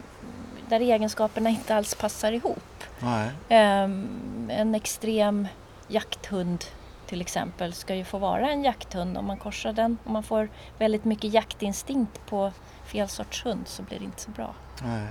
där 0.70 0.80
egenskaperna 0.80 1.50
inte 1.50 1.75
alls 1.75 1.96
passar 1.96 2.32
ihop. 2.32 2.84
Nej. 3.00 3.32
Ehm, 3.50 4.50
en 4.50 4.75
extrem 4.75 5.48
jakthund 5.88 6.66
till 7.10 7.22
exempel 7.22 7.74
ska 7.74 7.96
ju 7.96 8.04
få 8.04 8.18
vara 8.18 8.50
en 8.50 8.63
jakthund. 8.63 9.18
Om 9.18 9.25
man 9.25 9.38
korsar 9.38 9.74
den 9.74 9.98
och 10.04 10.12
man 10.12 10.24
får 10.24 10.50
väldigt 10.78 11.06
mycket 11.06 11.34
jaktinstinkt 11.34 12.25
på 12.25 12.51
fel 12.86 13.08
sorts 13.08 13.46
hund 13.46 13.68
så 13.68 13.84
blir 13.84 14.00
det 14.00 14.06
inte 14.06 14.22
så 14.22 14.32
bra. 14.32 14.56
Nej. 14.84 15.08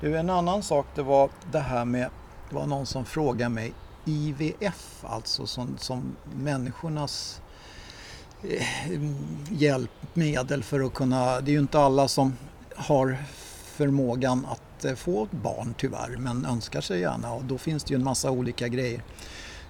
Du, 0.00 0.18
en 0.18 0.30
annan 0.30 0.62
sak 0.62 0.86
det 0.94 1.02
var 1.02 1.30
det 1.52 1.58
här 1.58 1.84
med, 1.84 2.10
var 2.52 2.66
någon 2.66 2.86
som 2.86 3.04
frågade 3.04 3.48
mig, 3.48 3.72
IVF 4.04 5.04
alltså 5.04 5.46
som, 5.46 5.78
som 5.78 6.16
människornas 6.34 7.40
eh, 8.42 9.00
hjälpmedel 9.50 10.62
för 10.62 10.80
att 10.80 10.94
kunna, 10.94 11.40
det 11.40 11.50
är 11.50 11.52
ju 11.52 11.58
inte 11.58 11.80
alla 11.80 12.08
som 12.08 12.36
har 12.76 13.16
förmågan 13.78 14.46
att 14.50 14.84
eh, 14.84 14.94
få 14.94 15.28
barn 15.30 15.74
tyvärr 15.78 16.16
men 16.18 16.46
önskar 16.46 16.80
sig 16.80 17.00
gärna 17.00 17.32
och 17.32 17.44
då 17.44 17.58
finns 17.58 17.84
det 17.84 17.94
ju 17.94 17.96
en 17.96 18.04
massa 18.04 18.30
olika 18.30 18.68
grejer. 18.68 19.02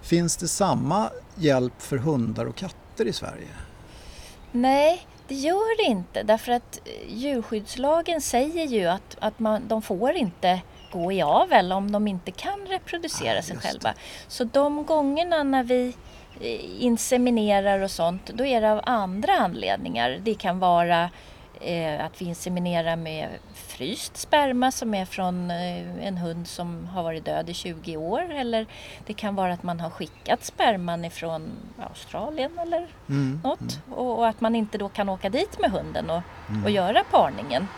Finns 0.03 0.37
det 0.37 0.49
samma 0.49 1.11
hjälp 1.35 1.83
för 1.83 1.97
hundar 1.97 2.47
och 2.47 2.57
katter 2.57 3.05
i 3.05 3.13
Sverige? 3.13 3.49
Nej, 4.53 5.07
det 5.29 5.35
gör 5.35 5.77
det 5.77 5.91
inte 5.91 6.23
därför 6.23 6.53
att 6.53 6.81
eh, 6.85 7.15
djurskyddslagen 7.15 8.21
säger 8.21 8.67
ju 8.67 8.87
att, 8.87 9.17
att 9.21 9.39
man, 9.39 9.69
de 9.69 9.83
får 9.83 10.13
inte 10.13 10.61
gå 10.91 11.13
i 11.13 11.23
avel 11.23 11.73
om 11.73 11.93
de 11.93 12.09
inte 12.09 12.31
kan 12.31 12.67
reproducera 12.69 13.39
Ah, 13.39 13.43
sig 13.43 13.57
själva. 13.57 13.95
Så 14.29 14.45
de 14.45 14.85
gångerna 14.85 15.43
när 15.43 15.63
vi 15.63 15.95
eh, 16.41 16.85
inseminerar 16.85 17.81
och 17.81 17.91
sånt, 17.91 18.27
då 18.35 18.45
är 18.47 18.61
det 18.61 18.73
av 18.73 18.81
andra 18.85 19.33
anledningar. 19.33 20.19
Det 20.23 20.35
kan 20.35 20.59
vara 20.59 21.11
eh, 21.61 22.05
att 22.05 22.21
vi 22.21 22.25
inseminerar 22.25 22.97
med 22.97 23.29
fryst 23.55 24.17
sperma 24.17 24.71
som 24.71 24.95
är 24.95 25.05
från 25.05 25.51
eh, 25.51 26.07
en 26.07 26.17
hund 26.17 26.49
som 26.49 26.87
har 26.87 27.03
varit 27.03 27.25
död 27.25 27.51
i 27.51 27.55
20 27.55 27.97
år. 27.97 28.33
Eller 28.33 28.67
det 29.07 29.15
kan 29.15 29.35
vara 29.35 29.53
att 29.53 29.63
man 29.63 29.81
har 29.81 29.91
skickat 29.91 30.45
sperman 30.45 31.05
ifrån 31.05 31.51
Australien 31.91 32.59
eller 32.59 32.87
Mm. 33.09 33.41
något. 33.45 33.81
Och, 33.91 34.19
och 34.19 34.29
att 34.29 34.41
man 34.41 34.55
inte 34.55 34.79
då 34.79 34.89
kan 34.89 35.09
åka 35.09 35.29
dit 35.31 35.59
med 35.61 35.71
hunden 35.71 36.11
och, 36.11 36.23
och 36.65 36.71
göra 36.71 37.05
parningen. 37.11 37.69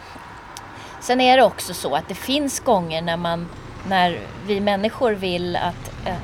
Sen 1.01 1.21
är 1.21 1.37
det 1.37 1.43
också 1.43 1.75
så 1.75 1.95
att 1.95 2.09
det 2.09 2.15
finns 2.15 2.61
gånger 2.61 3.03
när 3.03 3.17
man 3.17 3.49
när 3.89 4.19
vi 4.47 4.61
människor 4.61 5.13
vill 5.13 5.57
att 5.57 6.07
eh, 6.07 6.17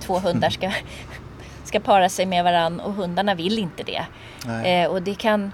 två 0.00 0.18
hundar 0.18 0.50
ska, 0.50 0.72
ska 1.64 1.80
para 1.80 2.08
sig 2.08 2.26
med 2.26 2.44
varann 2.44 2.80
och 2.80 2.92
hundarna 2.92 3.34
vill 3.34 3.58
inte 3.58 3.82
det. 3.82 4.06
Eh, 4.64 4.90
och 4.90 5.02
det 5.02 5.14
kan, 5.14 5.52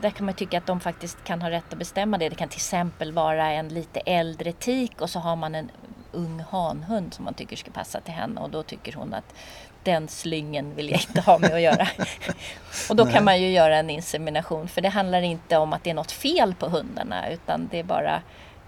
där 0.00 0.10
kan 0.10 0.26
man 0.26 0.34
tycka 0.34 0.58
att 0.58 0.66
de 0.66 0.80
faktiskt 0.80 1.24
kan 1.24 1.42
ha 1.42 1.50
rätt 1.50 1.72
att 1.72 1.78
bestämma 1.78 2.18
det. 2.18 2.28
Det 2.28 2.34
kan 2.34 2.48
till 2.48 2.58
exempel 2.58 3.12
vara 3.12 3.50
en 3.50 3.68
lite 3.68 4.00
äldre 4.00 4.52
tik 4.52 5.00
och 5.00 5.10
så 5.10 5.18
har 5.18 5.36
man 5.36 5.54
en 5.54 5.70
ung 6.12 6.44
hanhund 6.50 7.14
som 7.14 7.24
man 7.24 7.34
tycker 7.34 7.56
ska 7.56 7.70
passa 7.70 8.00
till 8.00 8.14
henne 8.14 8.40
och 8.40 8.50
då 8.50 8.62
tycker 8.62 8.92
hon 8.92 9.14
att 9.14 9.34
den 9.82 10.08
slyngen 10.08 10.74
vill 10.74 10.90
jag 10.90 11.00
inte 11.00 11.20
ha 11.20 11.38
med 11.38 11.54
att 11.54 11.60
göra. 11.60 11.88
och 12.90 12.96
då 12.96 13.04
Nej. 13.04 13.12
kan 13.12 13.24
man 13.24 13.40
ju 13.40 13.50
göra 13.50 13.76
en 13.76 13.90
insemination 13.90 14.68
för 14.68 14.80
det 14.80 14.88
handlar 14.88 15.22
inte 15.22 15.56
om 15.56 15.72
att 15.72 15.84
det 15.84 15.90
är 15.90 15.94
något 15.94 16.12
fel 16.12 16.54
på 16.54 16.68
hundarna 16.68 17.30
utan 17.30 17.68
det 17.70 17.78
är 17.78 17.84
bara 17.84 18.22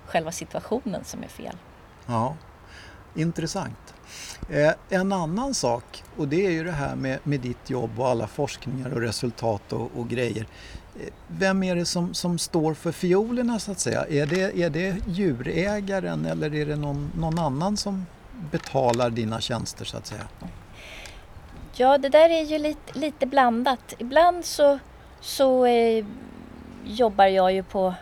själva 0.06 0.32
situationen 0.32 1.04
som 1.04 1.22
är 1.22 1.28
fel. 1.28 1.56
Ja, 2.06 2.36
intressant. 3.14 3.94
Eh, 4.50 4.72
en 4.88 5.12
annan 5.12 5.54
sak, 5.54 6.04
och 6.16 6.28
det 6.28 6.46
är 6.46 6.50
ju 6.50 6.64
det 6.64 6.72
här 6.72 6.96
med, 6.96 7.18
med 7.22 7.40
ditt 7.40 7.70
jobb 7.70 8.00
och 8.00 8.08
alla 8.08 8.26
forskningar 8.26 8.94
och 8.94 9.00
resultat 9.00 9.72
och, 9.72 9.90
och 9.96 10.08
grejer. 10.08 10.46
Vem 11.26 11.62
är 11.62 11.76
det 11.76 11.84
som, 11.84 12.14
som 12.14 12.38
står 12.38 12.74
för 12.74 12.92
fiolerna 12.92 13.58
så 13.58 13.72
att 13.72 13.80
säga? 13.80 14.06
Är 14.08 14.26
det, 14.26 14.62
är 14.62 14.70
det 14.70 14.96
djurägaren 15.06 16.26
eller 16.26 16.54
är 16.54 16.66
det 16.66 16.76
någon, 16.76 17.12
någon 17.16 17.38
annan 17.38 17.76
som 17.76 18.06
betalar 18.50 19.10
dina 19.10 19.40
tjänster 19.40 19.84
så 19.84 19.96
att 19.96 20.06
säga? 20.06 20.28
Ja, 21.76 21.98
det 21.98 22.08
där 22.08 22.30
är 22.30 22.42
ju 22.42 22.58
lite, 22.58 22.98
lite 22.98 23.26
blandat. 23.26 23.94
Ibland 23.98 24.44
så, 24.44 24.78
så 25.20 25.66
eh, 25.66 26.04
jobbar 26.84 27.26
jag 27.26 27.52
ju 27.52 27.62
på, 27.62 27.94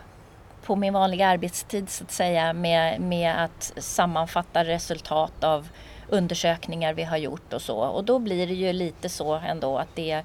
på 0.63 0.75
min 0.75 0.93
vanliga 0.93 1.27
arbetstid 1.27 1.89
så 1.89 2.03
att 2.03 2.11
säga 2.11 2.53
med, 2.53 3.01
med 3.01 3.43
att 3.43 3.73
sammanfatta 3.77 4.63
resultat 4.63 5.43
av 5.43 5.67
undersökningar 6.09 6.93
vi 6.93 7.03
har 7.03 7.17
gjort 7.17 7.53
och 7.53 7.61
så. 7.61 7.77
Och 7.77 8.03
då 8.03 8.19
blir 8.19 8.47
det 8.47 8.53
ju 8.53 8.73
lite 8.73 9.09
så 9.09 9.35
ändå 9.35 9.77
att 9.77 9.95
det 9.95 10.23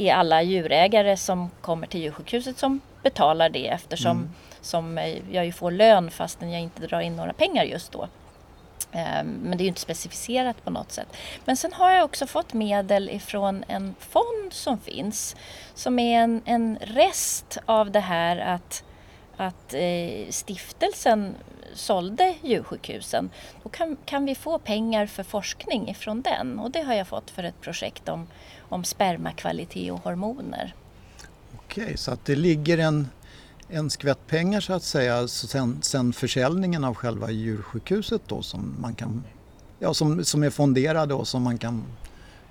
är 0.00 0.14
alla 0.14 0.42
djurägare 0.42 1.16
som 1.16 1.50
kommer 1.60 1.86
till 1.86 2.00
djursjukhuset 2.00 2.58
som 2.58 2.80
betalar 3.02 3.48
det 3.48 3.68
eftersom 3.68 4.30
som 4.60 4.98
eh, 4.98 5.18
jag 5.34 5.46
ju 5.46 5.52
får 5.52 5.70
lön 5.70 6.10
fastän 6.10 6.50
jag 6.50 6.60
inte 6.60 6.86
drar 6.86 7.00
in 7.00 7.16
några 7.16 7.32
pengar 7.32 7.64
just 7.64 7.92
då. 7.92 8.08
Eh, 8.92 9.24
men 9.24 9.50
det 9.50 9.56
är 9.56 9.64
ju 9.64 9.68
inte 9.68 9.80
specificerat 9.80 10.64
på 10.64 10.70
något 10.70 10.92
sätt. 10.92 11.16
Men 11.44 11.56
sen 11.56 11.72
har 11.72 11.90
jag 11.90 12.04
också 12.04 12.26
fått 12.26 12.52
medel 12.52 13.10
ifrån 13.10 13.64
en 13.68 13.94
fond 13.98 14.52
som 14.52 14.78
finns 14.78 15.36
som 15.74 15.98
är 15.98 16.20
en, 16.20 16.42
en 16.44 16.78
rest 16.80 17.58
av 17.66 17.90
det 17.90 18.00
här 18.00 18.36
att, 18.36 18.84
att 19.36 19.74
eh, 19.74 20.30
stiftelsen 20.30 21.34
sålde 21.74 22.34
djursjukhusen. 22.42 23.30
Då 23.62 23.68
kan, 23.68 23.96
kan 24.04 24.24
vi 24.24 24.34
få 24.34 24.58
pengar 24.58 25.06
för 25.06 25.22
forskning 25.22 25.88
ifrån 25.88 26.22
den 26.22 26.58
och 26.58 26.70
det 26.70 26.82
har 26.82 26.94
jag 26.94 27.06
fått 27.06 27.30
för 27.30 27.42
ett 27.42 27.60
projekt 27.60 28.08
om, 28.08 28.28
om 28.70 28.84
spermakvalitet 28.84 29.92
och 29.92 30.00
hormoner. 30.04 30.74
Okej, 31.56 31.96
så 31.96 32.10
att 32.10 32.24
det 32.24 32.36
ligger 32.36 32.78
en, 32.78 33.08
en 33.68 33.90
skvätt 33.90 34.26
pengar 34.26 34.60
så 34.60 34.72
att 34.72 34.82
säga 34.82 35.28
sen, 35.28 35.78
sen 35.82 36.12
försäljningen 36.12 36.84
av 36.84 36.94
själva 36.94 37.30
djursjukhuset 37.30 38.22
då 38.26 38.42
som 38.42 38.76
man 38.80 38.94
kan 38.94 39.24
ja, 39.80 39.94
som, 39.94 40.24
som 40.24 40.42
är 40.42 40.50
fonderade 40.50 41.14
och 41.14 41.28
som 41.28 41.42
man 41.42 41.58
kan 41.58 41.84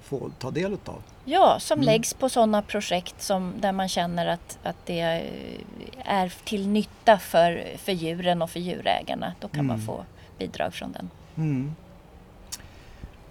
få 0.01 0.31
ta 0.39 0.51
del 0.51 0.77
av. 0.85 1.01
Ja, 1.25 1.59
som 1.59 1.75
mm. 1.75 1.85
läggs 1.85 2.13
på 2.13 2.29
sådana 2.29 2.61
projekt 2.61 3.21
som, 3.21 3.53
där 3.59 3.71
man 3.71 3.89
känner 3.89 4.27
att, 4.27 4.59
att 4.63 4.85
det 4.85 5.27
är 6.05 6.33
till 6.43 6.67
nytta 6.67 7.17
för, 7.17 7.63
för 7.77 7.91
djuren 7.91 8.41
och 8.41 8.49
för 8.49 8.59
djurägarna. 8.59 9.33
Då 9.39 9.47
kan 9.47 9.59
mm. 9.59 9.67
man 9.67 9.81
få 9.81 10.05
bidrag 10.37 10.73
från 10.73 10.91
den. 10.91 11.09
Mm. 11.35 11.75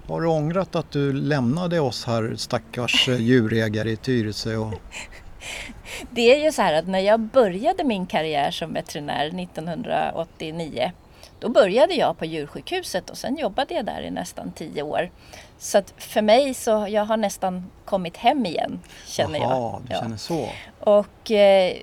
Har 0.08 0.20
du 0.20 0.28
ångrat 0.28 0.76
att 0.76 0.90
du 0.90 1.12
lämnade 1.12 1.80
oss 1.80 2.04
här 2.04 2.34
stackars 2.36 3.08
djurägare 3.08 3.90
i 3.90 3.96
Tyresö? 3.96 4.56
Och... 4.56 4.74
Det 6.10 6.34
är 6.34 6.44
ju 6.44 6.52
så 6.52 6.62
här 6.62 6.72
att 6.72 6.88
när 6.88 6.98
jag 6.98 7.20
började 7.20 7.84
min 7.84 8.06
karriär 8.06 8.50
som 8.50 8.72
veterinär 8.72 9.26
1989 9.26 10.92
då 11.40 11.49
började 11.49 11.95
jag 11.95 12.18
på 12.18 12.25
djursjukhuset 12.25 13.11
och 13.11 13.18
sen 13.18 13.37
jobbade 13.37 13.75
jag 13.75 13.85
där 13.85 14.02
i 14.02 14.11
nästan 14.11 14.52
tio 14.52 14.83
år. 14.83 15.11
Så 15.59 15.78
att 15.78 15.95
för 15.97 16.23
mig 16.23 16.54
så 16.54 16.87
jag 16.88 17.04
har 17.04 17.16
nästan 17.16 17.71
kommit 17.85 18.16
hem 18.16 18.47
igen 18.47 18.80
känner 19.07 19.38
Jaha, 19.38 19.50
jag. 19.50 19.61
Ja, 19.61 19.80
du 19.83 19.95
känner 19.95 20.16
så. 20.16 20.49
Och 20.80 21.30
eh, 21.30 21.76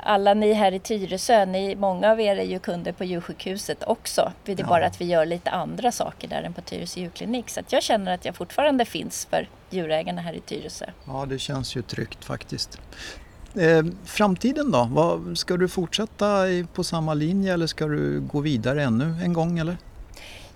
alla 0.00 0.34
ni 0.34 0.52
här 0.52 0.72
i 0.72 0.78
Tyresö, 0.78 1.44
ni, 1.44 1.76
många 1.76 2.10
av 2.10 2.20
er 2.20 2.36
är 2.36 2.44
ju 2.44 2.58
kunder 2.58 2.92
på 2.92 3.04
djursjukhuset 3.04 3.84
också. 3.84 4.32
Det 4.44 4.52
är 4.52 4.60
ja. 4.60 4.66
bara 4.66 4.86
att 4.86 5.00
vi 5.00 5.04
gör 5.04 5.26
lite 5.26 5.50
andra 5.50 5.92
saker 5.92 6.28
där 6.28 6.42
än 6.42 6.54
på 6.54 6.60
Tyresö 6.60 7.00
djurklinik. 7.00 7.50
Så 7.50 7.60
att 7.60 7.72
jag 7.72 7.82
känner 7.82 8.14
att 8.14 8.24
jag 8.24 8.36
fortfarande 8.36 8.84
finns 8.84 9.26
för 9.30 9.48
djurägarna 9.70 10.22
här 10.22 10.32
i 10.32 10.40
Tyresö. 10.40 10.86
Ja, 11.06 11.26
det 11.28 11.38
känns 11.38 11.76
ju 11.76 11.82
tryggt 11.82 12.24
faktiskt. 12.24 12.80
Eh, 13.56 13.84
framtiden 14.04 14.70
då? 14.70 14.88
Vad, 14.90 15.38
ska 15.38 15.56
du 15.56 15.68
fortsätta 15.68 16.44
på 16.72 16.84
samma 16.84 17.14
linje 17.14 17.54
eller 17.54 17.66
ska 17.66 17.86
du 17.86 18.20
gå 18.20 18.40
vidare 18.40 18.82
ännu 18.82 19.16
en 19.22 19.32
gång? 19.32 19.58
Eller? 19.58 19.76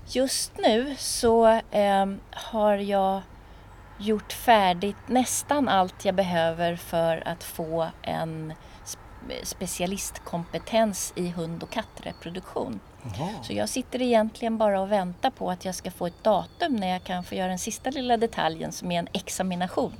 Just 0.08 0.52
nu 0.58 0.94
så 0.98 1.46
eh, 1.70 2.06
har 2.30 2.76
jag 2.76 3.22
gjort 3.98 4.32
färdigt 4.32 4.96
nästan 5.06 5.68
allt 5.68 6.04
jag 6.04 6.14
behöver 6.14 6.76
för 6.76 7.28
att 7.28 7.44
få 7.44 7.88
en 8.02 8.52
specialistkompetens 9.42 11.12
i 11.16 11.28
hund 11.28 11.62
och 11.62 11.70
kattreproduktion. 11.70 12.80
Aha. 13.04 13.30
Så 13.42 13.52
jag 13.52 13.68
sitter 13.68 14.02
egentligen 14.02 14.58
bara 14.58 14.80
och 14.80 14.92
väntar 14.92 15.30
på 15.30 15.50
att 15.50 15.64
jag 15.64 15.74
ska 15.74 15.90
få 15.90 16.06
ett 16.06 16.24
datum 16.24 16.76
när 16.76 16.88
jag 16.88 17.04
kan 17.04 17.24
få 17.24 17.34
göra 17.34 17.48
den 17.48 17.58
sista 17.58 17.90
lilla 17.90 18.16
detaljen 18.16 18.72
som 18.72 18.92
är 18.92 18.98
en 18.98 19.08
examination. 19.12 19.92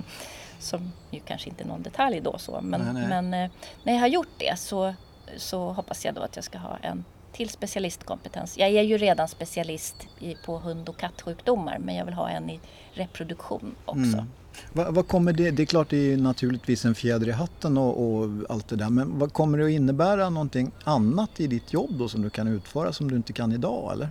Som 0.59 0.91
ju 1.11 1.19
kanske 1.19 1.49
inte 1.49 1.63
är 1.63 1.67
någon 1.67 1.83
detalj 1.83 2.21
då 2.21 2.37
så 2.37 2.59
men, 2.61 2.81
nej, 2.81 2.93
nej. 2.93 3.07
men 3.21 3.33
eh, 3.33 3.51
när 3.83 3.93
jag 3.93 3.99
har 3.99 4.07
gjort 4.07 4.33
det 4.37 4.59
så, 4.59 4.93
så 5.37 5.71
hoppas 5.71 6.05
jag 6.05 6.15
då 6.15 6.21
att 6.21 6.35
jag 6.35 6.45
ska 6.45 6.57
ha 6.57 6.77
en 6.81 7.05
till 7.31 7.49
specialistkompetens. 7.49 8.57
Jag 8.57 8.69
är 8.69 8.81
ju 8.81 8.97
redan 8.97 9.27
specialist 9.27 9.95
i, 10.19 10.35
på 10.45 10.59
hund 10.59 10.89
och 10.89 10.97
kattsjukdomar 10.97 11.77
men 11.79 11.95
jag 11.95 12.05
vill 12.05 12.13
ha 12.13 12.29
en 12.29 12.49
i 12.49 12.59
reproduktion 12.93 13.75
också. 13.85 13.99
Mm. 13.99 14.25
Vad, 14.73 14.95
vad, 14.95 15.07
kommer 15.07 15.33
det, 15.33 15.51
det 15.51 15.63
är 15.63 15.65
klart 15.65 15.89
det 15.89 16.13
är 16.13 16.17
naturligtvis 16.17 16.85
en 16.85 16.95
fjäder 16.95 17.29
i 17.29 17.31
hatten 17.31 17.77
och, 17.77 18.03
och, 18.03 18.29
allt 18.49 18.67
det 18.67 18.75
där 18.75 18.89
men 18.89 19.19
vad 19.19 19.33
kommer 19.33 19.57
det 19.57 19.65
att 19.65 19.71
innebära 19.71 20.29
någonting 20.29 20.71
annat 20.83 21.39
i 21.39 21.47
ditt 21.47 21.73
jobb 21.73 21.91
då 21.91 22.09
som 22.09 22.21
du 22.21 22.29
kan 22.29 22.47
utföra 22.47 22.93
som 22.93 23.11
du 23.11 23.15
inte 23.15 23.33
kan 23.33 23.51
idag 23.51 23.93
eller? 23.93 24.09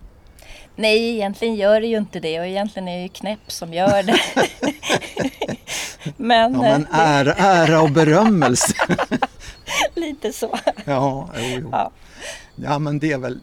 Nej, 0.76 1.14
egentligen 1.14 1.54
gör 1.54 1.80
det 1.80 1.86
ju 1.86 1.96
inte 1.96 2.20
det 2.20 2.40
och 2.40 2.46
egentligen 2.46 2.88
är 2.88 2.92
jag 2.92 3.02
ju 3.02 3.08
knäpp 3.08 3.52
som 3.52 3.74
gör 3.74 4.02
det. 4.02 4.18
men, 6.16 6.54
ja, 6.54 6.60
men 6.60 6.82
eh, 6.82 6.98
ära, 6.98 7.34
ära 7.34 7.82
och 7.82 7.90
berömmelse. 7.90 8.74
Lite 9.94 10.32
så. 10.32 10.58
Ja, 10.84 11.28
jo, 11.34 11.42
jo. 11.42 11.68
Ja. 11.72 11.90
ja, 12.56 12.78
men 12.78 12.98
det 12.98 13.12
är 13.12 13.18
väl, 13.18 13.40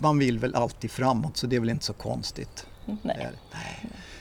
man 0.00 0.18
vill 0.18 0.38
väl 0.38 0.54
alltid 0.54 0.90
framåt 0.90 1.36
så 1.36 1.46
det 1.46 1.56
är 1.56 1.60
väl 1.60 1.70
inte 1.70 1.84
så 1.84 1.92
konstigt. 1.92 2.66
Nej. 3.02 3.28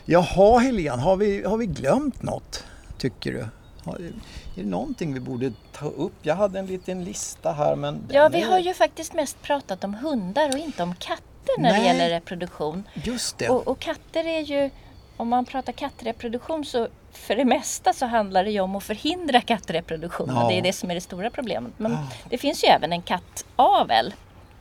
Jaha 0.05 0.59
Helene, 0.59 1.01
har 1.01 1.15
vi, 1.15 1.43
har 1.43 1.57
vi 1.57 1.65
glömt 1.65 2.23
något 2.23 2.63
tycker 2.97 3.31
du? 3.31 3.45
Är 3.85 4.11
det 4.55 4.63
någonting 4.63 5.13
vi 5.13 5.19
borde 5.19 5.53
ta 5.71 5.85
upp? 5.85 6.13
Jag 6.21 6.35
hade 6.35 6.59
en 6.59 6.65
liten 6.65 7.03
lista 7.03 7.51
här 7.51 7.75
men... 7.75 8.03
Ja, 8.11 8.29
vi 8.29 8.41
är... 8.41 8.47
har 8.47 8.59
ju 8.59 8.73
faktiskt 8.73 9.13
mest 9.13 9.41
pratat 9.41 9.83
om 9.83 9.93
hundar 9.93 10.49
och 10.49 10.57
inte 10.57 10.83
om 10.83 10.95
katter 10.95 11.59
när 11.61 11.71
Nej. 11.71 11.81
det 11.81 11.87
gäller 11.87 12.09
reproduktion. 12.09 12.83
Just 12.93 13.37
det. 13.37 13.49
Och, 13.49 13.67
och 13.67 13.79
katter 13.79 14.27
är 14.27 14.39
ju, 14.39 14.69
om 15.17 15.27
man 15.27 15.45
pratar 15.45 15.73
kattreproduktion 15.73 16.65
så 16.65 16.87
för 17.11 17.35
det 17.35 17.45
mesta 17.45 17.93
så 17.93 18.05
handlar 18.05 18.43
det 18.43 18.51
ju 18.51 18.59
om 18.59 18.75
att 18.75 18.83
förhindra 18.83 19.41
kattreproduktion. 19.41 20.29
Ja. 20.29 20.47
Det 20.49 20.57
är 20.57 20.61
det 20.61 20.73
som 20.73 20.91
är 20.91 20.95
det 20.95 21.01
stora 21.01 21.29
problemet. 21.29 21.73
Men 21.77 21.91
ja. 21.91 22.07
det 22.29 22.37
finns 22.37 22.63
ju 22.63 22.67
även 22.67 22.93
en 22.93 23.01
kattavel. 23.01 24.13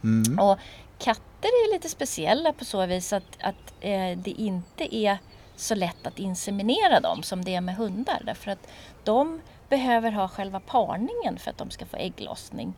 Mm. 0.03 0.39
Och 0.39 0.59
katter 0.99 1.49
är 1.49 1.73
lite 1.73 1.89
speciella 1.89 2.53
på 2.53 2.65
så 2.65 2.87
vis 2.87 3.13
att, 3.13 3.39
att 3.41 3.75
eh, 3.81 4.19
det 4.19 4.35
inte 4.37 4.97
är 4.97 5.19
så 5.57 5.75
lätt 5.75 6.07
att 6.07 6.19
inseminera 6.19 7.01
dem 7.01 7.23
som 7.23 7.45
det 7.45 7.55
är 7.55 7.61
med 7.61 7.77
hundar. 7.77 8.23
Därför 8.25 8.51
att 8.51 8.69
de 9.05 9.41
behöver 9.69 10.13
ha 10.13 10.29
själva 10.29 10.61
parningen 10.61 11.39
för 11.39 11.51
att 11.51 11.59
de 11.59 11.71
ska 11.71 11.87
få 11.87 11.97
ägglossning. 11.97 12.75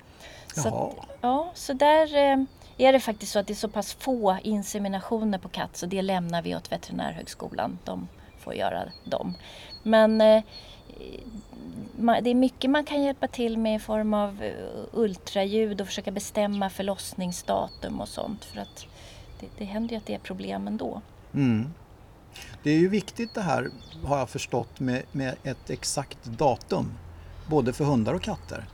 Så, 0.55 0.69
att, 0.69 1.07
ja, 1.21 1.51
så 1.55 1.73
där 1.73 2.17
eh, 2.17 2.37
är 2.79 2.93
det 2.93 3.01
faktiskt 3.01 3.33
så 3.33 3.39
att 3.39 3.47
det 3.47 3.53
är 3.53 3.55
så 3.55 3.69
pass 3.69 3.93
få 3.95 4.37
inseminationer 4.43 5.39
på 5.39 5.49
katt 5.49 5.77
så 5.77 5.87
det 5.87 6.03
lämnar 6.03 6.43
vi 6.43 6.57
åt 6.57 6.73
Veterinärhögskolan. 6.73 7.79
De 7.85 8.09
får 8.41 8.55
göra 8.55 8.83
dem. 9.05 9.35
Men 9.83 10.21
eh, 10.21 10.43
det 12.23 12.31
är 12.31 12.35
mycket 12.35 12.71
man 12.71 12.85
kan 12.85 13.03
hjälpa 13.03 13.27
till 13.27 13.59
med 13.59 13.77
i 13.77 13.79
form 13.79 14.15
av 14.15 14.43
eh, 14.43 14.53
ultraljud 14.93 15.81
och 15.81 15.87
försöka 15.87 16.11
bestämma 16.11 16.71
förlossningsdatum 16.71 18.01
och 18.01 18.09
sånt. 18.09 18.45
För 18.45 18.61
att 18.61 18.87
det, 19.41 19.47
det 19.59 19.65
händer 19.65 19.91
ju 19.91 19.97
att 19.97 20.07
det 20.07 20.15
är 20.15 20.19
problem 20.19 20.67
ändå. 20.67 21.01
Mm. 21.35 21.73
Det 22.63 22.71
är 22.71 22.79
ju 22.79 22.89
viktigt 22.89 23.35
det 23.35 23.43
här, 23.43 23.71
har 24.05 24.19
jag 24.19 24.29
förstått, 24.29 24.81
med, 24.81 25.03
med 25.13 25.35
ett 25.43 25.71
exakt 25.71 26.25
datum. 26.25 26.93
Både 27.47 27.73
för 27.73 27.85
hundar 27.85 28.15
och 28.15 28.23
katter. 28.23 28.65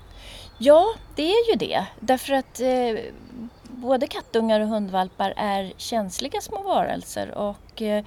Ja, 0.58 0.94
det 1.14 1.22
är 1.22 1.50
ju 1.50 1.58
det. 1.58 1.86
Därför 2.00 2.32
att 2.32 2.60
eh, 2.60 3.12
både 3.66 4.06
kattungar 4.06 4.60
och 4.60 4.68
hundvalpar 4.68 5.34
är 5.36 5.72
känsliga 5.76 6.40
små 6.40 6.62
varelser 6.62 7.34
och 7.34 7.82
eh, 7.82 8.04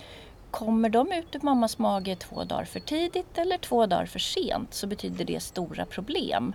kommer 0.52 0.90
de 0.90 1.12
ut 1.12 1.36
ur 1.36 1.40
mammas 1.42 1.78
mage 1.78 2.16
två 2.16 2.44
dagar 2.44 2.66
för 2.66 2.80
tidigt 2.80 3.38
eller 3.38 3.58
två 3.58 3.86
dagar 3.86 4.06
för 4.06 4.20
sent 4.20 4.74
så 4.74 4.88
betyder 4.88 5.26
det 5.26 5.40
stora 5.40 5.86
problem. 5.86 6.54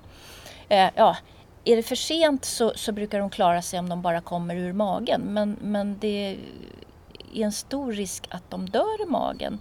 Eh, 0.69 0.91
ja, 0.95 1.17
är 1.65 1.77
det 1.77 1.83
för 1.83 1.97
sent 1.97 2.45
så, 2.45 2.73
så, 2.77 2.93
brukar 2.93 3.19
de 3.19 3.31
klara 3.31 3.63
sig 3.63 3.79
om 3.79 3.89
de 3.89 4.03
bara 4.03 4.21
kommer 4.21 4.57
ur 4.57 4.73
magen 4.73 5.21
men, 5.21 5.57
men 5.61 5.99
det 5.99 6.39
är 7.35 7.45
en 7.45 7.53
stor 7.53 7.93
risk 7.93 8.29
att 8.31 8.51
de 8.51 8.69
dör 8.69 9.03
i 9.03 9.07
magen 9.07 9.61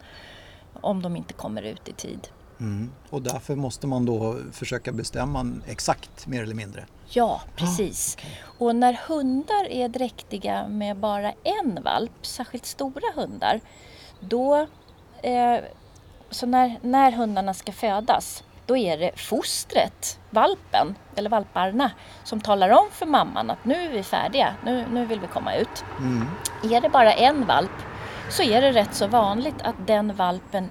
om 0.81 1.01
de 1.01 1.15
inte 1.15 1.33
kommer 1.33 1.61
ut 1.61 1.89
i 1.89 1.93
tid. 1.93 2.27
Mm. 2.59 2.91
Och 3.09 3.21
därför 3.21 3.55
måste 3.55 3.87
man 3.87 4.05
då 4.05 4.37
försöka 4.51 4.91
bestämma 4.91 5.51
exakt 5.67 6.27
mer 6.27 6.43
eller 6.43 6.55
mindre? 6.55 6.85
Ja, 7.09 7.41
precis. 7.55 8.17
Ah, 8.17 8.19
okay. 8.19 8.67
Och 8.67 8.75
när 8.75 8.93
hundar 9.07 9.67
är 9.69 9.87
dräktiga 9.87 10.67
med 10.67 10.97
bara 10.97 11.33
en 11.43 11.83
valp, 11.83 12.25
särskilt 12.25 12.65
stora 12.65 13.11
hundar, 13.15 13.61
då... 14.27 14.67
Eh, 15.21 15.57
så 16.29 16.45
när, 16.45 16.79
när 16.81 17.11
hundarna 17.11 17.53
ska 17.53 17.71
födas, 17.71 18.43
då 18.65 18.77
är 18.77 18.97
det 18.97 19.11
fostret, 19.19 20.19
valpen 20.29 20.95
eller 21.15 21.29
valparna, 21.29 21.91
som 22.23 22.41
talar 22.41 22.69
om 22.69 22.85
för 22.91 23.05
mamman 23.05 23.49
att 23.49 23.65
nu 23.65 23.73
är 23.73 23.89
vi 23.89 24.03
färdiga, 24.03 24.55
nu, 24.65 24.85
nu 24.91 25.05
vill 25.05 25.19
vi 25.19 25.27
komma 25.27 25.55
ut. 25.55 25.83
Mm. 25.99 26.27
Är 26.63 26.81
det 26.81 26.89
bara 26.89 27.13
en 27.13 27.45
valp 27.45 27.71
så 28.29 28.43
är 28.43 28.61
det 28.61 28.71
rätt 28.71 28.93
så 28.93 29.07
vanligt 29.07 29.61
att 29.61 29.87
den 29.87 30.15
valpen 30.15 30.69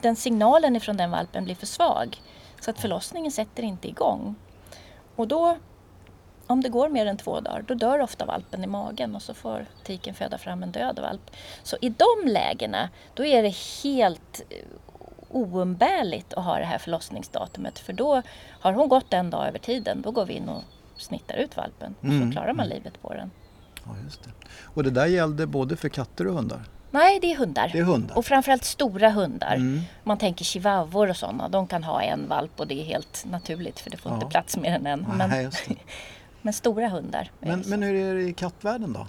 den 0.00 0.16
signalen 0.16 0.76
ifrån 0.76 0.96
den 0.96 1.10
valpen 1.10 1.44
blir 1.44 1.54
för 1.54 1.66
svag. 1.66 2.22
Så 2.60 2.70
att 2.70 2.80
förlossningen 2.80 3.32
sätter 3.32 3.62
inte 3.62 3.88
igång. 3.88 4.34
Och 5.16 5.28
då, 5.28 5.56
om 6.48 6.60
det 6.60 6.68
går 6.68 6.88
mer 6.88 7.06
än 7.06 7.16
två 7.16 7.40
dagar, 7.40 7.64
då 7.68 7.74
dör 7.74 8.00
ofta 8.00 8.26
valpen 8.26 8.64
i 8.64 8.66
magen 8.66 9.16
och 9.16 9.22
så 9.22 9.34
får 9.34 9.66
tiken 9.84 10.14
föda 10.14 10.38
fram 10.38 10.62
en 10.62 10.72
död 10.72 10.98
valp. 10.98 11.30
Så 11.62 11.76
i 11.80 11.88
de 11.88 12.30
lägena, 12.30 12.88
då 13.14 13.24
är 13.24 13.42
det 13.42 13.54
helt 13.82 14.42
eh, 14.50 14.56
oumbärligt 15.28 16.34
att 16.34 16.44
ha 16.44 16.58
det 16.58 16.64
här 16.64 16.78
förlossningsdatumet. 16.78 17.78
För 17.78 17.92
då 17.92 18.22
har 18.60 18.72
hon 18.72 18.88
gått 18.88 19.12
en 19.12 19.30
dag 19.30 19.48
över 19.48 19.58
tiden, 19.58 20.02
då 20.02 20.10
går 20.10 20.26
vi 20.26 20.34
in 20.34 20.48
och 20.48 20.62
snittar 20.96 21.36
ut 21.36 21.56
valpen 21.56 21.94
och 22.00 22.06
så 22.06 22.12
mm. 22.12 22.32
klarar 22.32 22.52
man 22.52 22.66
mm. 22.66 22.76
livet 22.76 23.02
på 23.02 23.14
den. 23.14 23.30
Ja, 23.84 23.96
just 24.04 24.24
det. 24.24 24.30
Och 24.62 24.84
det 24.84 24.90
där 24.90 25.06
gällde 25.06 25.46
både 25.46 25.76
för 25.76 25.88
katter 25.88 26.26
och 26.26 26.34
hundar? 26.34 26.62
Nej, 26.90 27.18
det 27.20 27.32
är 27.32 27.36
hundar. 27.36 27.70
Det 27.72 27.78
är 27.78 27.82
hundar. 27.82 28.18
Och 28.18 28.24
framförallt 28.24 28.64
stora 28.64 29.10
hundar. 29.10 29.54
Mm. 29.54 29.80
Man 30.04 30.18
tänker 30.18 30.44
chihuahuor 30.44 31.10
och 31.10 31.16
sådana, 31.16 31.48
de 31.48 31.66
kan 31.66 31.84
ha 31.84 32.02
en 32.02 32.28
valp 32.28 32.60
och 32.60 32.66
det 32.66 32.80
är 32.80 32.84
helt 32.84 33.24
naturligt 33.30 33.80
för 33.80 33.90
det 33.90 33.96
får 33.96 34.12
Ja. 34.12 34.14
inte 34.14 34.26
plats 34.26 34.56
mer 34.56 34.72
än 34.72 34.86
en. 34.86 35.06
Nej, 35.08 35.16
Men, 35.18 35.30
det. 35.30 35.50
men 36.42 36.52
stora 36.52 36.88
hundar. 36.88 37.30
Men, 37.40 37.62
men 37.66 37.82
hur 37.82 37.94
är 37.94 38.14
det 38.14 38.22
i 38.22 38.32
kattvärlden 38.32 38.92
då? 38.92 39.06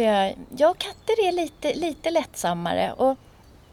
Eh, 0.00 0.32
Ja, 0.56 0.74
katter 0.78 1.26
är 1.28 1.32
lite, 1.32 1.74
lite 1.74 2.10
lättsammare. 2.10 2.92
Och 2.92 3.16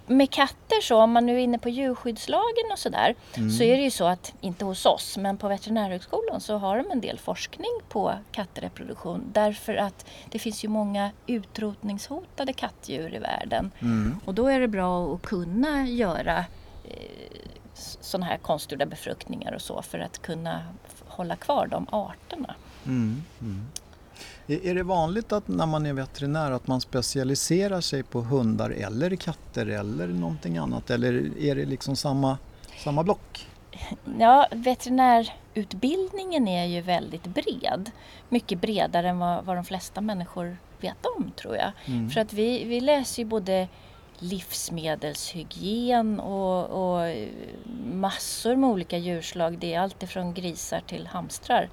med 0.08 0.30
katter 0.32 0.82
så, 0.82 0.98
om 1.02 1.12
man 1.12 1.26
nu 1.26 1.36
är 1.36 1.40
inne 1.40 1.60
på 1.60 1.70
djurskyddslagen 1.70 2.72
och 2.72 2.80
sådär, 2.80 3.16
Mm. 3.38 3.50
så 3.52 3.64
är 3.64 3.78
det 3.78 3.84
ju 3.84 3.92
så 3.92 4.06
att, 4.06 4.34
inte 4.42 4.66
hos 4.66 4.86
oss, 4.86 5.18
men 5.18 5.38
på 5.38 5.48
Veterinärhögskolan 5.48 6.42
så 6.42 6.58
har 6.58 6.78
de 6.78 6.92
en 6.92 7.02
del 7.02 7.20
forskning 7.20 7.70
på 7.90 8.14
kattreproduktion. 8.32 9.24
Därför 9.34 9.76
att 9.76 10.06
det 10.30 10.40
finns 10.40 10.64
ju 10.64 10.68
många 10.68 11.12
utrotningshotade 11.28 12.54
kattdjur 12.54 13.16
i 13.16 13.20
världen. 13.20 13.72
Mm. 13.80 14.20
Och 14.26 14.34
då 14.34 14.48
är 14.48 14.60
det 14.60 14.68
bra 14.68 15.14
att 15.16 15.22
kunna 15.22 15.88
göra 15.88 16.38
eh, 16.84 16.96
sådana 18.02 18.26
här 18.26 18.38
konstgjorda 18.38 18.86
befruktningar 18.86 19.54
och 19.54 19.62
så 19.62 19.82
för 19.82 20.00
att 20.00 20.22
kunna 20.22 20.64
hålla 21.12 21.36
kvar 21.36 21.68
de 21.68 21.88
arterna. 21.90 22.56
Mm. 22.86 23.24
Mm. 23.42 23.68
Är, 24.48 24.76
det 24.76 24.84
vanligt 24.84 25.32
att 25.32 25.48
när 25.48 25.66
man 25.66 25.86
är 25.86 25.94
veterinär 25.94 26.52
att 26.52 26.68
man 26.68 26.82
specialiserar 26.82 27.82
sig 27.82 28.04
på 28.04 28.22
hundar 28.22 28.70
eller 28.70 29.16
katter 29.16 29.66
eller 29.66 30.08
någonting 30.08 30.58
annat? 30.58 30.90
Eller 30.90 31.38
är 31.38 31.56
det 31.56 31.66
liksom 31.66 31.96
samma, 31.96 32.38
samma 32.84 33.04
block? 33.04 33.48
Ja, 34.20 34.48
veterinärutbildningen 34.52 36.48
är 36.48 36.66
ju 36.66 36.82
väldigt 36.82 37.24
bred. 37.24 37.92
Mycket 38.30 38.62
bredare 38.62 39.10
än 39.10 39.20
vad, 39.20 39.46
vad 39.46 39.56
de 39.56 39.66
flesta 39.66 40.02
människor 40.02 40.58
vet 40.82 41.06
om 41.18 41.32
tror 41.32 41.56
jag. 41.56 41.72
Mm. 41.86 42.10
För 42.10 42.22
att 42.22 42.34
vi, 42.34 42.64
vi 42.64 42.82
läser 42.82 43.24
ju 43.24 43.30
både 43.30 43.68
livsmedelshygien 44.22 46.20
och, 46.20 46.66
och 46.66 47.16
massor 47.94 48.56
med 48.56 48.70
olika 48.70 48.98
djurslag. 48.98 49.58
Det 49.58 49.74
är 49.74 49.80
allt 49.80 50.04
ifrån 50.04 50.34
grisar 50.34 50.80
till 50.88 51.08
hamstrar 51.08 51.70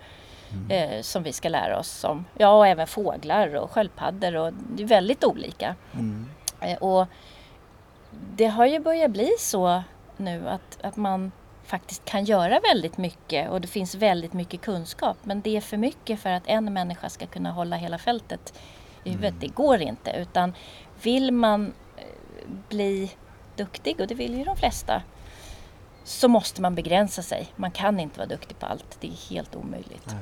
eh, 0.70 1.02
som 1.02 1.22
vi 1.22 1.32
ska 1.32 1.48
lära 1.48 1.78
oss 1.78 2.04
om. 2.04 2.24
Ja, 2.38 2.48
och 2.50 2.66
även 2.66 2.87
fåglar 2.87 3.54
och 3.56 3.70
sköldpaddor 3.70 4.37
och 4.37 4.52
det 4.52 4.82
är 4.82 4.87
väldigt 4.87 5.24
olika. 5.24 5.74
Mm. 5.94 6.26
Eh, 6.61 6.78
Och 6.78 7.06
det 8.37 8.46
har 8.46 8.66
ju 8.66 8.78
börjat 8.78 9.11
bli 9.11 9.30
så 9.38 9.82
nu 10.16 10.48
att, 10.48 10.78
att 10.82 10.96
man 10.96 11.32
faktiskt 11.64 12.04
kan 12.04 12.24
göra 12.24 12.61
väldigt 12.61 12.98
mycket 12.98 13.50
och 13.50 13.61
det 13.61 13.68
finns 13.68 13.94
väldigt 13.94 14.32
mycket 14.32 14.61
kunskap. 14.61 15.16
Men 15.22 15.40
det 15.40 15.56
är 15.56 15.61
för 15.61 15.76
mycket 15.76 16.20
för 16.20 16.30
att 16.30 16.42
en 16.46 16.72
människa 16.72 17.08
ska 17.08 17.26
kunna 17.26 17.50
hålla 17.50 17.76
hela 17.76 17.98
fältet 17.98 18.58
i 19.04 19.11
huvudet. 19.11 19.34
Det 19.40 19.48
går 19.48 19.80
inte. 19.80 20.11
Utan 20.11 20.54
vill 21.02 21.32
man 21.32 21.72
bli 22.68 23.11
duktig, 23.57 24.01
och 24.01 24.07
det 24.07 24.14
vill 24.14 24.38
ju 24.38 24.44
de 24.44 24.57
flesta, 24.57 25.03
så 26.05 26.29
måste 26.29 26.62
man 26.62 26.74
begränsa 26.74 27.22
sig. 27.22 27.46
Man 27.57 27.70
kan 27.70 28.01
inte 28.01 28.18
vara 28.18 28.29
duktig 28.29 28.59
på 28.59 28.66
allt. 28.66 28.96
Det 29.01 29.09
är 29.09 29.31
helt 29.31 29.57
omöjligt. 29.57 30.07
Nej. 30.07 30.16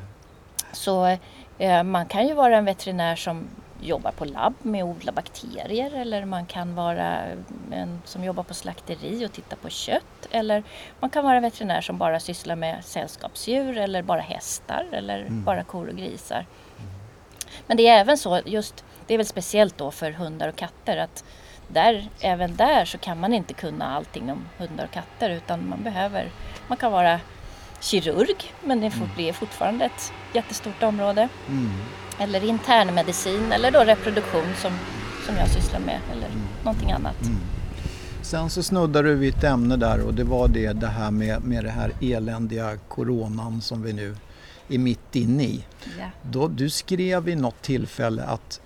Så 0.73 1.19
eh, 1.59 1.83
man 1.83 2.07
kan 2.07 2.27
ju 2.27 2.35
vara 2.35 2.57
en 2.57 2.65
veterinär 2.65 3.17
som 3.17 3.49
jobbar 3.81 4.13
på 4.13 4.25
labb 4.25 4.55
med 4.63 4.85
att 4.85 4.97
odla 4.97 5.13
bakterier 5.13 5.95
eller 5.95 6.25
man 6.25 6.47
kan 6.47 6.75
vara 6.75 7.23
en 7.73 8.03
som 8.05 8.25
jobbar 8.25 8.43
på 8.43 8.55
slakteri 8.55 9.27
och 9.27 9.33
tittar 9.33 9.57
på 9.57 9.69
kött 9.69 10.29
eller 10.31 10.63
man 11.01 11.11
kan 11.11 11.25
vara 11.25 11.41
veterinär 11.41 11.81
som 11.81 11.99
bara 11.99 12.21
sysslar 12.21 12.57
med 12.57 12.85
sällskapsdjur 12.85 13.79
eller 13.79 14.03
bara 14.03 14.21
hästar 14.21 14.87
eller 14.93 15.27
bara 15.31 15.65
kor 15.65 15.89
och 15.89 15.97
grisar. 15.97 16.47
Men 17.67 17.77
det 17.77 17.89
är 17.89 18.01
även 18.01 18.19
så, 18.19 18.41
just 18.47 18.85
det 19.07 19.15
är 19.15 19.19
väl 19.19 19.27
speciellt 19.27 19.79
då 19.79 19.91
för 19.91 20.11
hundar 20.11 20.49
och 20.49 20.57
katter 20.57 20.97
att 20.97 21.25
där, 21.69 22.09
även 22.21 22.57
där 22.57 22.85
så 22.85 22.99
kan 22.99 23.21
man 23.21 23.35
inte 23.35 23.55
kunna 23.55 23.97
allting 23.97 24.33
om 24.33 24.45
hundar 24.59 24.85
och 24.85 24.91
katter 24.91 25.31
utan 25.31 25.69
man 25.69 25.83
behöver, 25.83 26.31
man 26.69 26.79
kan 26.79 26.93
vara 26.93 27.21
kirurg 27.81 28.53
men 28.65 28.81
det 28.81 28.91
får 28.91 29.07
bli 29.15 29.33
fortfarande 29.33 29.85
ett 29.85 30.13
jättestort 30.35 30.83
område. 30.83 31.29
Mm. 31.49 31.71
Eller 32.19 32.45
internmedicin 32.45 33.53
eller 33.53 33.71
då 33.71 33.81
reproduktion 33.81 34.55
som, 34.57 34.73
som 35.27 35.37
jag 35.37 35.49
sysslar 35.49 35.81
med 35.81 36.01
eller 36.13 36.29
någonting 36.65 36.93
annat. 36.93 37.17
Sen 38.23 38.51
så 38.51 38.63
snuddade 38.63 39.09
du 39.09 39.15
vid 39.15 39.35
ett 39.35 39.45
ämne 39.45 39.77
där 39.77 40.01
och 40.01 40.15
det 40.15 40.25
var 40.25 40.49
det, 40.49 40.73
det 40.73 40.87
här 40.87 41.11
med, 41.11 41.45
med 41.45 41.65
det 41.65 41.71
här 41.71 41.93
eländiga 42.01 42.77
coronan 42.89 43.61
som 43.61 43.83
vi 43.83 43.93
nu 43.93 44.17
är 44.69 44.79
mitt 44.79 45.17
inne 45.17 45.43
i. 45.43 45.65
Ja. 45.99 46.05
Då, 46.23 46.49
du 46.49 46.71
skrev 46.71 47.23
vid 47.23 47.39
något 47.39 47.63
tillfälle 47.63 48.23
att 48.23 48.61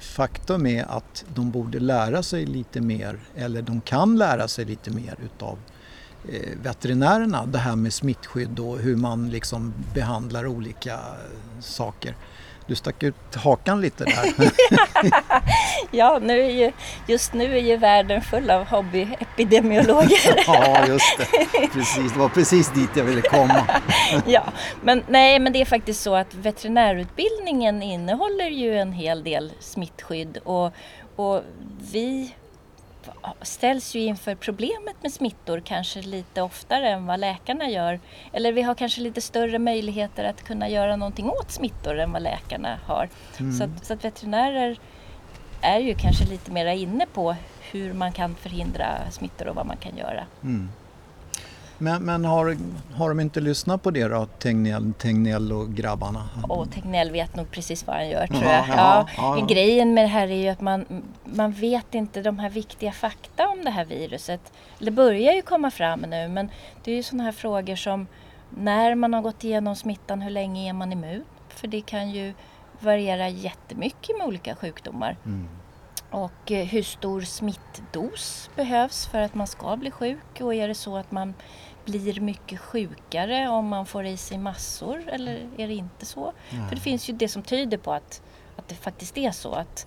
faktum 0.00 0.66
är 0.66 0.84
att 0.84 1.24
de 1.34 1.50
borde 1.50 1.80
lära 1.80 2.22
sig 2.22 2.46
lite 2.46 2.80
mer, 2.80 3.20
eller 3.36 3.62
de 3.62 3.80
kan 3.80 4.18
lära 4.18 4.48
sig 4.48 4.64
lite 4.64 4.90
mer 4.90 5.16
utav 5.24 5.58
eh, 6.28 6.58
veterinärerna, 6.62 7.46
det 7.46 7.58
här 7.58 7.76
med 7.76 7.92
smittskydd 7.92 8.58
och 8.58 8.78
hur 8.78 8.96
man 8.96 9.30
liksom 9.30 9.74
behandlar 9.94 10.46
olika 10.46 11.00
saker. 11.60 12.16
Du 12.70 12.76
stack 12.76 13.02
ut 13.02 13.34
hakan 13.34 13.80
lite 13.80 14.04
där. 14.04 14.50
Ja, 15.90 16.18
nu 16.22 16.40
är 16.40 16.50
ju, 16.50 16.72
just 17.06 17.32
nu 17.32 17.56
är 17.56 17.60
ju 17.60 17.76
världen 17.76 18.22
full 18.22 18.50
av 18.50 18.64
hobbyepidemiologer. 18.64 20.34
ja, 20.46 20.86
just 20.86 21.18
det. 21.18 21.26
Precis, 21.72 22.12
det 22.12 22.18
var 22.18 22.28
precis 22.28 22.72
dit 22.72 22.90
jag 22.96 23.04
ville 23.04 23.20
komma. 23.20 23.66
ja, 24.26 24.44
men 24.82 25.02
nej, 25.08 25.38
men 25.38 25.52
det 25.52 25.60
är 25.60 25.64
faktiskt 25.64 26.02
så 26.02 26.14
att 26.14 26.34
veterinärutbildningen 26.34 27.82
innehåller 27.82 28.48
ju 28.48 28.78
en 28.78 28.92
hel 28.92 29.24
del 29.24 29.52
smittskydd 29.60 30.38
och, 30.44 30.72
och 31.16 31.42
vi 31.92 32.34
ställs 33.42 33.94
ju 33.94 34.00
inför 34.00 34.34
problemet 34.34 35.02
med 35.02 35.12
smittor 35.12 35.60
kanske 35.64 36.02
lite 36.02 36.42
oftare 36.42 36.88
än 36.88 37.06
vad 37.06 37.20
läkarna 37.20 37.68
gör. 37.68 38.00
Eller 38.32 38.52
vi 38.52 38.62
har 38.62 38.74
kanske 38.74 39.00
lite 39.00 39.20
större 39.20 39.58
möjligheter 39.58 40.24
att 40.24 40.42
kunna 40.42 40.68
göra 40.68 40.96
någonting 40.96 41.30
åt 41.30 41.50
smittor 41.50 41.98
än 41.98 42.12
vad 42.12 42.22
läkarna 42.22 42.78
har. 42.86 43.08
Så, 43.58 43.64
att, 43.64 43.86
så 43.86 43.92
att 43.92 44.04
veterinärer 44.04 44.78
är 45.60 45.78
ju 45.78 45.94
kanske 45.94 46.24
lite 46.24 46.52
mera 46.52 46.74
inne 46.74 47.06
på 47.06 47.36
hur 47.60 47.92
man 47.92 48.12
kan 48.12 48.34
förhindra 48.34 49.10
smittor 49.10 49.48
och 49.48 49.56
vad 49.56 49.66
man 49.66 49.76
kan 49.76 49.96
göra. 49.96 50.26
Mm. 50.42 50.68
Men, 51.82 52.02
men 52.02 52.24
har, 52.24 52.56
har 52.94 53.08
de 53.08 53.20
inte 53.20 53.40
lyssnat 53.40 53.82
på 53.82 53.90
det 53.90 54.08
då, 54.08 54.26
Tegnell, 54.26 54.92
Tegnell 54.98 55.52
och 55.52 55.74
grabbarna? 55.74 56.28
Och 56.48 56.70
Tegnell 56.72 57.10
vet 57.10 57.36
nog 57.36 57.50
precis 57.50 57.86
vad 57.86 57.96
han 57.96 58.08
gör 58.08 58.26
tror 58.26 58.42
Ja, 58.42 58.50
jag. 58.50 58.68
ja, 58.68 58.74
Ja, 58.76 59.06
ja, 59.16 59.38
ja. 59.38 59.46
Grejen 59.46 59.94
med 59.94 60.04
det 60.04 60.08
här 60.08 60.28
är 60.28 60.34
ju 60.42 60.48
att 60.48 60.60
man, 60.60 60.84
man 61.24 61.52
vet 61.52 61.94
inte 61.94 62.22
de 62.22 62.38
här 62.38 62.50
viktiga 62.50 62.92
fakta 62.92 63.48
om 63.48 63.64
det 63.64 63.70
här 63.70 63.84
viruset. 63.84 64.52
Det 64.78 64.90
börjar 64.90 65.32
ju 65.32 65.42
komma 65.42 65.70
fram 65.70 66.00
nu 66.00 66.28
men 66.28 66.50
det 66.84 66.92
är 66.92 66.96
ju 66.96 67.02
sådana 67.02 67.24
här 67.24 67.32
frågor 67.32 67.76
som 67.76 68.06
när 68.50 68.94
man 68.94 69.14
har 69.14 69.22
gått 69.22 69.44
igenom 69.44 69.76
smittan, 69.76 70.20
hur 70.22 70.30
länge 70.30 70.68
är 70.68 70.72
man 70.72 70.92
immun? 70.92 71.24
För 71.48 71.68
det 71.68 71.80
kan 71.80 72.10
ju 72.10 72.34
variera 72.80 73.28
jättemycket 73.28 74.18
med 74.18 74.26
olika 74.26 74.54
sjukdomar. 74.56 75.16
Mm. 75.24 75.48
Och 76.10 76.52
eh, 76.52 76.64
hur 76.66 76.82
stor 76.82 77.20
smittdos 77.20 78.50
behövs 78.56 79.06
för 79.06 79.20
att 79.20 79.34
man 79.34 79.46
ska 79.46 79.76
bli 79.76 79.90
sjuk? 79.90 80.40
Och 80.40 80.54
är 80.54 80.68
det 80.68 80.74
så 80.74 80.96
att 80.96 81.10
man 81.12 81.34
blir 81.84 82.20
mycket 82.20 82.60
sjukare 82.60 83.48
om 83.48 83.68
man 83.68 83.86
får 83.86 84.06
i 84.06 84.16
sig 84.16 84.38
massor 84.38 85.08
eller 85.08 85.48
är 85.56 85.68
det 85.68 85.74
inte 85.74 86.06
så? 86.06 86.32
För 86.68 86.74
det 86.74 86.80
finns 86.80 87.08
ju 87.08 87.12
det 87.12 87.28
som 87.28 87.42
tyder 87.42 87.78
på 87.78 87.92
att, 87.92 88.22
att 88.56 88.68
det 88.68 88.74
faktiskt 88.74 89.18
är 89.18 89.30
så 89.30 89.52
att 89.52 89.86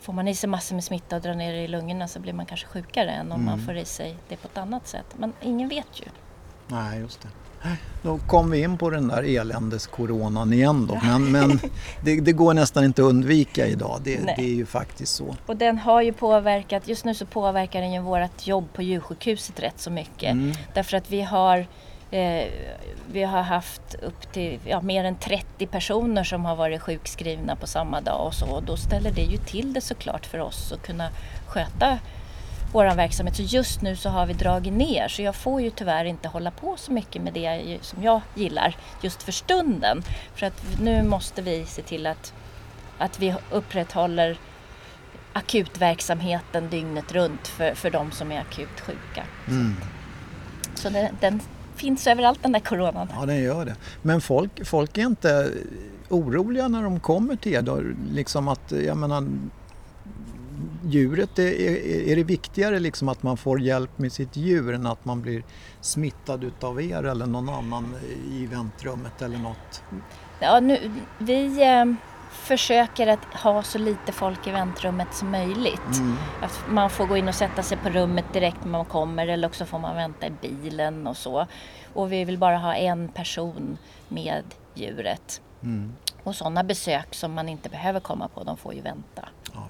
får 0.00 0.12
man 0.12 0.28
i 0.28 0.34
sig 0.34 0.48
massor 0.48 0.74
med 0.74 0.84
smitta 0.84 1.16
och 1.16 1.22
drar 1.22 1.34
ner 1.34 1.52
det 1.52 1.60
i 1.60 1.68
lungorna 1.68 2.08
så 2.08 2.20
blir 2.20 2.32
man 2.32 2.46
kanske 2.46 2.66
sjukare 2.66 3.10
än 3.10 3.32
om 3.32 3.44
man 3.44 3.60
får 3.60 3.76
i 3.76 3.84
sig 3.84 4.16
det 4.28 4.36
på 4.36 4.48
ett 4.48 4.58
annat 4.58 4.88
sätt. 4.88 5.06
Men 5.18 5.32
ingen 5.42 5.68
vet 5.68 6.00
ju. 6.00 6.04
Nej, 6.68 6.98
just 6.98 7.22
det. 7.22 7.28
Då 8.02 8.18
kom 8.18 8.50
vi 8.50 8.62
in 8.62 8.78
på 8.78 8.90
den 8.90 9.08
där 9.08 9.22
eländes-coronan 9.22 10.52
igen 10.52 10.86
då. 10.86 11.00
Men, 11.02 11.32
men 11.32 11.60
det, 12.00 12.20
det 12.20 12.32
går 12.32 12.54
nästan 12.54 12.84
inte 12.84 13.02
att 13.02 13.08
undvika 13.08 13.66
idag. 13.66 14.00
Det, 14.04 14.16
det 14.36 14.42
är 14.42 14.54
ju 14.54 14.66
faktiskt 14.66 15.14
så. 15.14 15.36
Och 15.46 15.56
den 15.56 15.78
har 15.78 16.02
ju 16.02 16.12
påverkat, 16.12 16.88
just 16.88 17.04
nu 17.04 17.14
så 17.14 17.26
påverkar 17.26 17.80
den 17.80 17.92
ju 17.92 18.00
vårt 18.00 18.46
jobb 18.46 18.64
på 18.72 18.82
djursjukhuset 18.82 19.60
rätt 19.60 19.80
så 19.80 19.90
mycket. 19.90 20.32
Mm. 20.32 20.52
Därför 20.74 20.96
att 20.96 21.10
vi 21.10 21.22
har, 21.22 21.58
eh, 22.10 22.44
vi 23.12 23.22
har 23.22 23.42
haft 23.42 23.94
upp 23.94 24.32
till 24.32 24.58
ja, 24.64 24.80
mer 24.80 25.04
än 25.04 25.16
30 25.16 25.66
personer 25.66 26.24
som 26.24 26.44
har 26.44 26.56
varit 26.56 26.82
sjukskrivna 26.82 27.56
på 27.56 27.66
samma 27.66 28.00
dag 28.00 28.26
och 28.26 28.34
så. 28.34 28.46
Och 28.46 28.62
då 28.62 28.76
ställer 28.76 29.10
det 29.10 29.22
ju 29.22 29.36
till 29.36 29.72
det 29.72 29.80
såklart 29.80 30.26
för 30.26 30.38
oss 30.38 30.72
att 30.72 30.82
kunna 30.82 31.08
sköta 31.46 31.98
vår 32.74 32.94
verksamhet. 32.94 33.36
Så 33.36 33.42
just 33.42 33.82
nu 33.82 33.96
så 33.96 34.08
har 34.08 34.26
vi 34.26 34.32
dragit 34.32 34.72
ner 34.72 35.08
så 35.08 35.22
jag 35.22 35.34
får 35.34 35.60
ju 35.60 35.70
tyvärr 35.70 36.04
inte 36.04 36.28
hålla 36.28 36.50
på 36.50 36.76
så 36.76 36.92
mycket 36.92 37.22
med 37.22 37.32
det 37.32 37.78
som 37.80 38.02
jag 38.02 38.20
gillar 38.34 38.76
just 39.02 39.22
för 39.22 39.32
stunden. 39.32 40.02
För 40.34 40.46
att 40.46 40.80
nu 40.80 41.02
måste 41.02 41.42
vi 41.42 41.66
se 41.66 41.82
till 41.82 42.06
att, 42.06 42.32
att 42.98 43.20
vi 43.20 43.34
upprätthåller 43.50 44.38
akutverksamheten 45.32 46.70
dygnet 46.70 47.12
runt 47.12 47.48
för, 47.48 47.74
för 47.74 47.90
de 47.90 48.10
som 48.10 48.32
är 48.32 48.40
akut 48.40 48.80
sjuka. 48.80 49.24
Mm. 49.48 49.74
Så 50.74 50.90
den, 50.90 51.16
den 51.20 51.40
finns 51.76 52.06
överallt 52.06 52.42
den 52.42 52.52
där 52.52 52.60
coronan. 52.60 53.08
Ja, 53.14 53.26
den 53.26 53.42
gör 53.42 53.64
det. 53.64 53.74
Men 54.02 54.20
folk, 54.20 54.66
folk 54.66 54.98
är 54.98 55.02
inte 55.02 55.50
oroliga 56.08 56.68
när 56.68 56.82
de 56.82 57.00
kommer 57.00 57.36
till 57.36 57.54
er? 57.54 57.94
Liksom 58.12 58.48
att, 58.48 58.72
jag 58.86 58.96
menar, 58.96 59.28
djuret, 60.84 61.38
är, 61.38 61.60
är, 61.60 62.08
är 62.08 62.16
det 62.16 62.24
viktigare 62.24 62.78
liksom 62.78 63.08
att 63.08 63.22
man 63.22 63.36
får 63.36 63.60
hjälp 63.60 63.98
med 63.98 64.12
sitt 64.12 64.36
djur 64.36 64.74
än 64.74 64.86
att 64.86 65.04
man 65.04 65.22
blir 65.22 65.44
smittad 65.80 66.44
utav 66.44 66.82
er 66.82 67.04
eller 67.04 67.26
någon 67.26 67.48
annan 67.48 67.94
i 68.30 68.46
väntrummet 68.46 69.22
eller 69.22 69.38
något? 69.38 69.82
Ja, 70.40 70.60
nu, 70.60 70.92
vi 71.18 71.62
eh, 71.62 71.84
försöker 72.30 73.06
att 73.06 73.24
ha 73.24 73.62
så 73.62 73.78
lite 73.78 74.12
folk 74.12 74.46
i 74.46 74.50
väntrummet 74.50 75.14
som 75.14 75.30
möjligt. 75.30 75.96
Mm. 75.96 76.16
Att 76.42 76.64
man 76.68 76.90
får 76.90 77.06
gå 77.06 77.16
in 77.16 77.28
och 77.28 77.34
sätta 77.34 77.62
sig 77.62 77.78
på 77.78 77.88
rummet 77.88 78.24
direkt 78.32 78.64
när 78.64 78.70
man 78.70 78.84
kommer 78.84 79.26
eller 79.26 79.48
också 79.48 79.66
får 79.66 79.78
man 79.78 79.96
vänta 79.96 80.26
i 80.26 80.32
bilen 80.40 81.06
och 81.06 81.16
så. 81.16 81.46
Och 81.92 82.12
vi 82.12 82.24
vill 82.24 82.38
bara 82.38 82.58
ha 82.58 82.74
en 82.74 83.08
person 83.08 83.78
med 84.08 84.44
djuret. 84.74 85.40
Mm. 85.62 85.92
Och 86.22 86.34
sådana 86.34 86.64
besök 86.64 87.14
som 87.14 87.32
man 87.32 87.48
inte 87.48 87.68
behöver 87.68 88.00
komma 88.00 88.28
på, 88.28 88.44
de 88.44 88.56
får 88.56 88.74
ju 88.74 88.80
vänta. 88.80 89.28
Ja. 89.52 89.68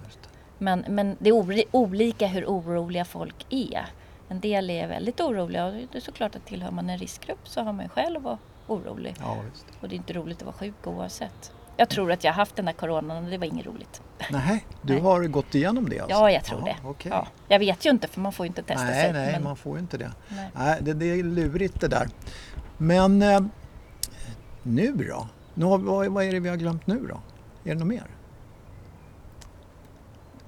Men, 0.59 0.85
men 0.89 1.17
det 1.19 1.31
är 1.31 1.65
olika 1.73 2.27
hur 2.27 2.45
oroliga 2.47 3.05
folk 3.05 3.47
är. 3.51 3.87
En 4.29 4.41
del 4.41 4.71
är 4.71 4.89
väldigt 4.89 5.21
oroliga 5.21 5.67
och 5.67 5.73
det 5.73 5.99
är 5.99 6.01
såklart 6.01 6.37
att 6.37 6.47
tillhör 6.47 6.71
man 6.71 6.91
en 6.91 6.99
riskgrupp 6.99 7.49
så 7.49 7.61
har 7.63 7.73
man 7.73 7.89
ju 7.97 8.17
att 8.17 8.23
vara 8.23 8.39
orolig. 8.67 9.15
Ja. 9.21 9.37
Och 9.81 9.89
det 9.89 9.95
är 9.95 9.97
inte 9.97 10.13
roligt 10.13 10.39
att 10.39 10.45
vara 10.47 10.57
sjuk 10.57 10.87
oavsett. 10.87 11.53
Jag 11.77 11.89
tror 11.89 12.13
att 12.13 12.25
jag 12.25 12.33
har 12.33 12.37
haft 12.37 12.57
den 12.57 12.67
här 12.67 12.75
coronan 12.75 13.25
och 13.25 13.31
det 13.31 13.39
var 13.39 13.47
inget 13.47 13.67
roligt. 13.67 14.03
Nej, 14.31 14.67
du 14.83 14.93
Nej. 14.93 15.03
har 15.03 15.25
gått 15.25 15.55
igenom 15.55 15.89
det 15.89 16.01
alltså? 16.01 16.17
Ja, 16.19 16.31
jag 16.31 16.45
tror 16.45 16.61
Ja, 16.61 16.67
det. 16.67 16.89
okej. 16.89 17.11
Ja. 17.15 17.27
Jag 17.49 17.59
vet 17.59 17.87
ju 17.87 17.91
inte 17.91 18.09
för 18.09 18.21
man 18.21 18.33
får 18.33 18.47
ju 18.47 18.49
inte 18.49 18.63
testa 18.63 18.85
Nej, 18.85 19.03
sig. 19.03 19.13
nej, 19.13 19.33
men- 19.33 19.43
man 19.45 19.57
får 19.57 19.73
ju 19.77 19.81
inte 19.81 19.99
det. 19.99 20.13
nej. 20.29 20.51
Nej, 20.55 20.79
det, 20.83 20.93
det 20.95 21.07
är 21.07 21.23
lurigt 21.23 21.81
det 21.81 21.89
där. 21.89 22.09
Men 22.79 23.23
eh, 23.23 23.41
nu 24.63 24.93
då? 24.93 25.29
Nu 25.55 25.65
har, 25.65 25.79
vad, 25.79 26.07
vad 26.07 26.25
är 26.25 26.33
det 26.33 26.41
vi 26.41 26.49
har 26.49 26.57
glömt 26.57 26.87
nu 26.87 27.07
då? 27.09 27.21
Är 27.71 27.75
det 27.75 27.79
något 27.81 27.89
mer? 27.89 28.07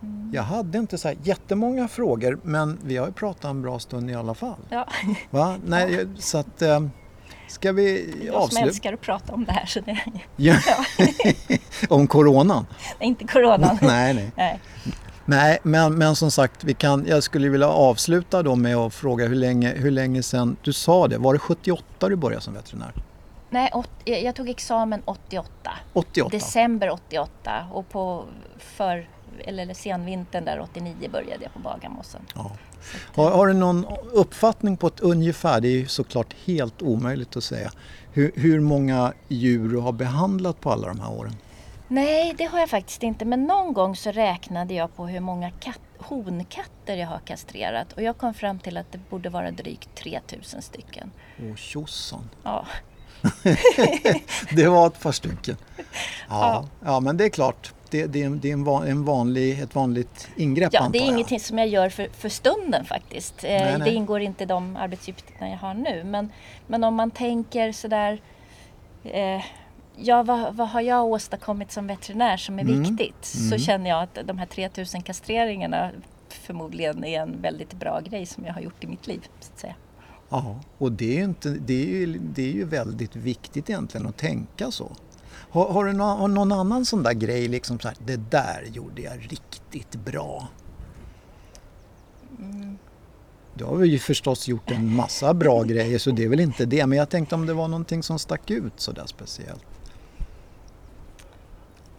Mm. 0.07 0.31
Jag 0.35 0.43
hade 0.43 0.79
inte 0.79 0.99
så 0.99 1.09
här 1.09 1.17
jättemånga 1.23 1.89
frågor 1.89 2.39
men 2.43 2.79
vi 2.85 2.97
har 2.97 3.07
ju 3.07 3.13
pratat 3.13 3.45
en 3.45 3.63
bra 3.63 3.79
stund 3.79 4.11
i 4.11 4.15
alla 4.15 4.35
fall. 4.35 4.57
Ja, 4.69 4.89
Va? 5.31 5.57
Nej, 5.67 6.07
Så 6.19 6.39
att, 6.39 6.63
eh, 6.63 6.81
ska 7.49 7.73
vi 7.73 8.01
är 8.01 8.25
jag 8.27 8.35
som 8.35 8.43
avsluta? 8.43 8.67
älskar 8.67 8.93
att 8.93 9.01
prata 9.01 9.33
om 9.33 9.45
det 9.45 9.53
här 9.53 9.67
så 9.67 9.81
det 9.81 9.99
Ja. 10.37 10.57
Om 11.89 12.07
coronan? 12.07 12.67
är 12.99 13.07
inte 13.07 13.25
coronan. 13.27 13.79
nej, 13.83 14.15
nej. 14.15 14.33
nej. 14.37 14.61
Nej, 15.29 15.59
men, 15.63 15.95
men 15.95 16.17
som 16.17 16.31
sagt, 16.31 16.65
vi 16.65 16.75
kan, 16.75 17.07
jag 17.09 17.23
skulle 17.23 17.49
vilja 17.49 17.69
avsluta 17.69 18.43
då 18.43 18.55
med 18.57 18.77
att 18.77 18.95
fråga 18.95 19.27
hur 19.27 19.35
länge, 19.35 19.69
hur 19.77 19.91
länge 19.91 20.23
sedan, 20.23 20.57
du 20.63 20.73
sa 20.73 21.09
det, 21.09 21.19
var 21.19 21.33
det 21.33 21.39
78 21.39 22.09
du 22.09 22.17
började 22.17 22.43
som 22.43 22.55
veterinär? 22.55 22.93
nej 23.51 23.71
åt, 23.75 23.91
jag 24.05 24.23
jag 24.23 24.35
tog 24.35 24.49
examen 24.49 25.03
88. 25.05 25.51
88? 25.93 26.29
December 26.37 26.91
88 26.91 27.67
och 27.73 27.89
på 27.89 28.25
för, 28.59 29.09
eller 29.45 29.75
senvintern 29.75 30.45
där 30.45 30.61
89 30.61 30.95
började 31.13 31.45
jag 31.45 31.53
på 31.53 31.59
Bagarmossen. 31.59 32.21
Ja. 32.35 32.43
Så 32.43 32.97
att, 33.11 33.17
Har, 33.17 33.31
har 33.31 33.47
du 33.47 33.55
någon 33.55 33.87
uppfattning 34.13 34.77
på 34.77 34.87
ett 34.87 35.01
ungefär, 35.01 35.61
det 35.61 35.69
är 35.69 35.73
ju 35.79 35.87
såklart 35.87 36.35
helt 36.45 36.83
omöjligt 36.83 37.37
att 37.37 37.45
säga, 37.45 37.71
hur, 38.13 38.33
hur 38.35 38.61
många 38.61 39.13
djur 39.29 39.69
du 39.69 39.77
har 39.79 39.93
behandlat 39.93 40.61
på 40.61 40.73
alla 40.73 40.89
de 40.89 41.01
här 41.01 41.13
åren? 41.13 41.37
Nej, 41.89 42.35
det 42.39 42.45
har 42.45 42.59
jag 42.59 42.71
faktiskt 42.71 43.03
inte. 43.03 43.25
Men 43.25 43.45
någon 43.45 43.73
gång 43.73 43.97
så 43.97 44.11
räknade 44.11 44.75
jag 44.75 44.97
på 44.97 45.07
hur 45.07 45.21
många 45.21 45.51
katt, 45.51 45.81
honkatter 45.99 46.97
jag 46.97 47.07
har 47.07 47.19
kastrerat 47.19 47.93
och 47.93 48.03
jag 48.03 48.19
kom 48.19 48.35
fram 48.35 48.59
till 48.59 48.77
att 48.77 48.93
det 48.93 48.99
borde 49.11 49.29
vara 49.29 49.51
drygt 49.51 49.89
3000 49.95 50.63
stycken. 50.63 51.11
Åh 51.39 51.57
tjosan, 51.57 52.31
Ja, 52.43 52.67
det 54.51 54.69
var 54.69 54.87
ett 54.87 55.01
par 55.01 55.13
stycken. 55.13 55.57
Ja, 56.29 56.69
ja 56.85 57.01
men 57.01 57.17
det 57.17 57.25
är 57.25 57.29
klart, 57.29 57.75
det, 57.97 58.07
det, 58.07 58.29
det 58.29 58.49
är 58.49 58.53
en, 58.53 58.65
van, 58.65 58.87
en 58.89 59.05
vanlig, 59.05 59.61
ett 59.61 59.75
vanligt 59.75 60.29
ingrepp 60.37 60.73
ja 60.73 60.81
antar 60.81 60.93
det 60.93 60.99
är 60.99 61.01
jag. 61.01 61.13
ingenting 61.13 61.41
som 61.41 61.59
jag 61.59 61.69
gör 61.69 61.89
för, 61.89 62.09
för 62.13 62.29
stunden 62.29 62.85
faktiskt. 62.85 63.45
Eh, 63.45 63.51
Nej, 63.51 63.79
nej. 63.79 63.91
Det 63.91 63.95
ingår 63.97 64.21
inte 64.21 64.43
i 64.45 64.47
de 64.47 64.77
arbetsuppgifterna 64.77 65.51
jag 65.51 65.59
har 65.59 65.75
nu. 65.75 66.05
Men, 66.05 66.33
men 66.67 66.85
om 66.85 66.95
man 66.95 67.11
tänker 67.11 67.73
sådär 67.73 68.21
eh, 69.05 69.43
Ja, 69.99 70.23
vad, 70.23 70.55
vad 70.57 70.69
har 70.69 70.81
jag 70.81 71.05
åstadkommit 71.05 71.73
som 71.73 71.87
veterinär 71.87 72.37
som 72.37 72.59
är 72.59 72.63
Mm. 72.63 72.83
viktigt? 72.83 73.25
Så 73.25 73.47
Mm. 73.47 73.59
känner 73.59 73.91
jag 73.91 74.03
att 74.03 74.19
de 74.25 74.39
här 74.39 74.47
3000 74.47 75.03
kastreringarna 75.03 75.91
förmodligen 76.29 77.05
är 77.05 77.21
en 77.21 77.43
väldigt 77.43 77.73
bra 77.73 78.01
grej 78.01 78.27
som 78.27 78.45
jag 78.45 78.55
har 78.55 78.61
gjort 78.61 78.85
i 78.85 78.87
mitt 78.87 79.07
liv. 79.07 79.21
Så 79.41 79.53
att 79.55 79.61
säga. 79.61 79.75
Ja, 80.29 80.61
och 80.79 80.93
det 80.93 81.13
är, 81.15 81.19
ju 81.19 81.25
inte, 81.25 81.49
det, 81.49 81.83
är 81.83 81.87
ju, 81.87 82.19
det 82.19 82.43
är 82.43 82.53
ju 82.53 82.65
väldigt 82.65 83.17
viktigt 83.17 83.71
egentligen 83.71 84.07
att 84.07 84.17
tänka 84.17 84.71
så. 84.71 84.93
Har, 85.51 85.73
har 85.73 85.85
du 85.85 85.93
någon, 85.93 86.19
har 86.19 86.29
någon 86.29 86.53
annan 86.53 86.85
sån 86.85 87.03
där 87.03 87.13
grej, 87.13 87.49
liksom 87.49 87.79
så 87.81 87.89
här, 87.89 87.97
det 88.07 88.17
där 88.17 88.65
gjorde 88.73 89.03
jag 89.03 89.33
riktigt 89.33 89.95
bra? 89.95 90.49
Mm. 92.39 92.79
Du 93.55 93.65
har 93.65 93.85
ju 93.85 93.99
förstås 93.99 94.49
gjort 94.49 94.71
en 94.71 94.95
massa 94.95 95.35
bra 95.35 95.63
grejer 95.63 95.99
så 95.99 96.11
det 96.11 96.25
är 96.25 96.29
väl 96.29 96.41
inte 96.41 96.65
det. 96.65 96.87
Men 96.87 96.99
jag 96.99 97.09
tänkte 97.09 97.35
om 97.35 97.47
det 97.47 97.55
var 97.55 97.69
någonting 97.69 98.03
som 98.03 98.19
stack 98.19 98.51
ut 98.51 98.73
så 98.77 98.93
där 98.93 99.07
speciellt. 99.07 99.65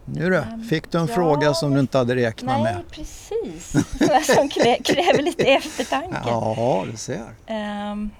Nu 0.04 0.30
då, 0.30 0.36
Ehm, 0.36 0.62
fick 0.64 0.90
du 0.92 0.98
en 0.98 1.06
ja. 1.06 1.14
fråga 1.14 1.54
som 1.54 1.74
du 1.74 1.80
inte 1.80 1.98
hade 1.98 2.14
räknat 2.14 2.60
Nej, 2.60 2.74
med? 2.74 2.82
precis. 2.90 3.70
som 4.36 4.48
krä, 4.48 4.78
kräver 4.84 5.22
lite 5.22 5.44
eftertanke. 5.46 6.18
Ja, 6.26 6.84
du 6.90 6.96
ser. 6.96 7.24
Ehm. 7.46 8.10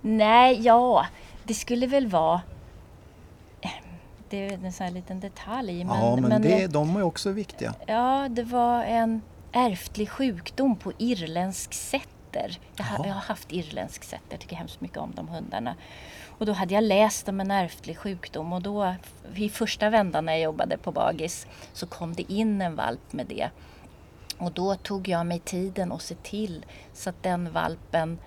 nej, 0.00 0.60
ja, 0.62 1.06
det 1.44 1.54
skulle 1.54 1.86
väl 1.86 2.06
vara... 2.06 2.40
Det 4.30 4.46
är 4.46 4.52
en 4.64 4.72
sån 4.72 4.86
här 4.86 4.92
liten 4.92 5.20
detalj. 5.20 5.84
Men, 5.84 5.96
ja, 5.96 6.16
men, 6.16 6.42
det, 6.42 6.62
eh, 6.62 6.70
de 6.70 6.96
är 6.96 7.02
också 7.02 7.30
viktiga. 7.30 7.74
Ja, 7.86 8.28
det 8.30 8.42
var 8.42 8.84
en 8.84 9.22
ärftlig 9.52 10.08
sjukdom 10.08 10.76
på 10.76 10.92
irländsk 10.98 11.74
setter. 11.74 12.58
Jag, 12.76 12.86
Jaha. 12.86 13.06
jag 13.06 13.14
har 13.14 13.20
haft 13.20 13.52
irländsk 13.52 14.04
setter, 14.04 14.26
jag 14.30 14.40
tycker 14.40 14.56
hemskt 14.56 14.80
mycket 14.80 14.98
om 14.98 15.12
de 15.14 15.28
hundarna. 15.28 15.74
Och 16.38 16.46
då 16.46 16.52
hade 16.52 16.74
jag 16.74 16.84
läst 16.84 17.28
om 17.28 17.40
en 17.40 17.50
ärftlig 17.50 17.98
sjukdom 17.98 18.52
och 18.52 18.62
då 18.62 18.94
i 19.34 19.48
första 19.48 19.90
vändan 19.90 20.24
när 20.24 20.32
jag 20.32 20.42
jobbade 20.42 20.78
på 20.78 20.92
Bagis 20.92 21.46
så 21.72 21.86
kom 21.86 22.14
det 22.14 22.32
in 22.32 22.62
en 22.62 22.76
valp 22.76 23.12
med 23.12 23.26
det. 23.26 23.50
Och 24.38 24.52
då 24.52 24.74
tog 24.74 25.08
jag 25.08 25.26
mig 25.26 25.38
tiden 25.38 25.92
att 25.92 26.02
se 26.02 26.14
till 26.14 26.64
så 26.94 27.10
att 27.10 27.22
den 27.22 27.52
valpen 27.52 28.18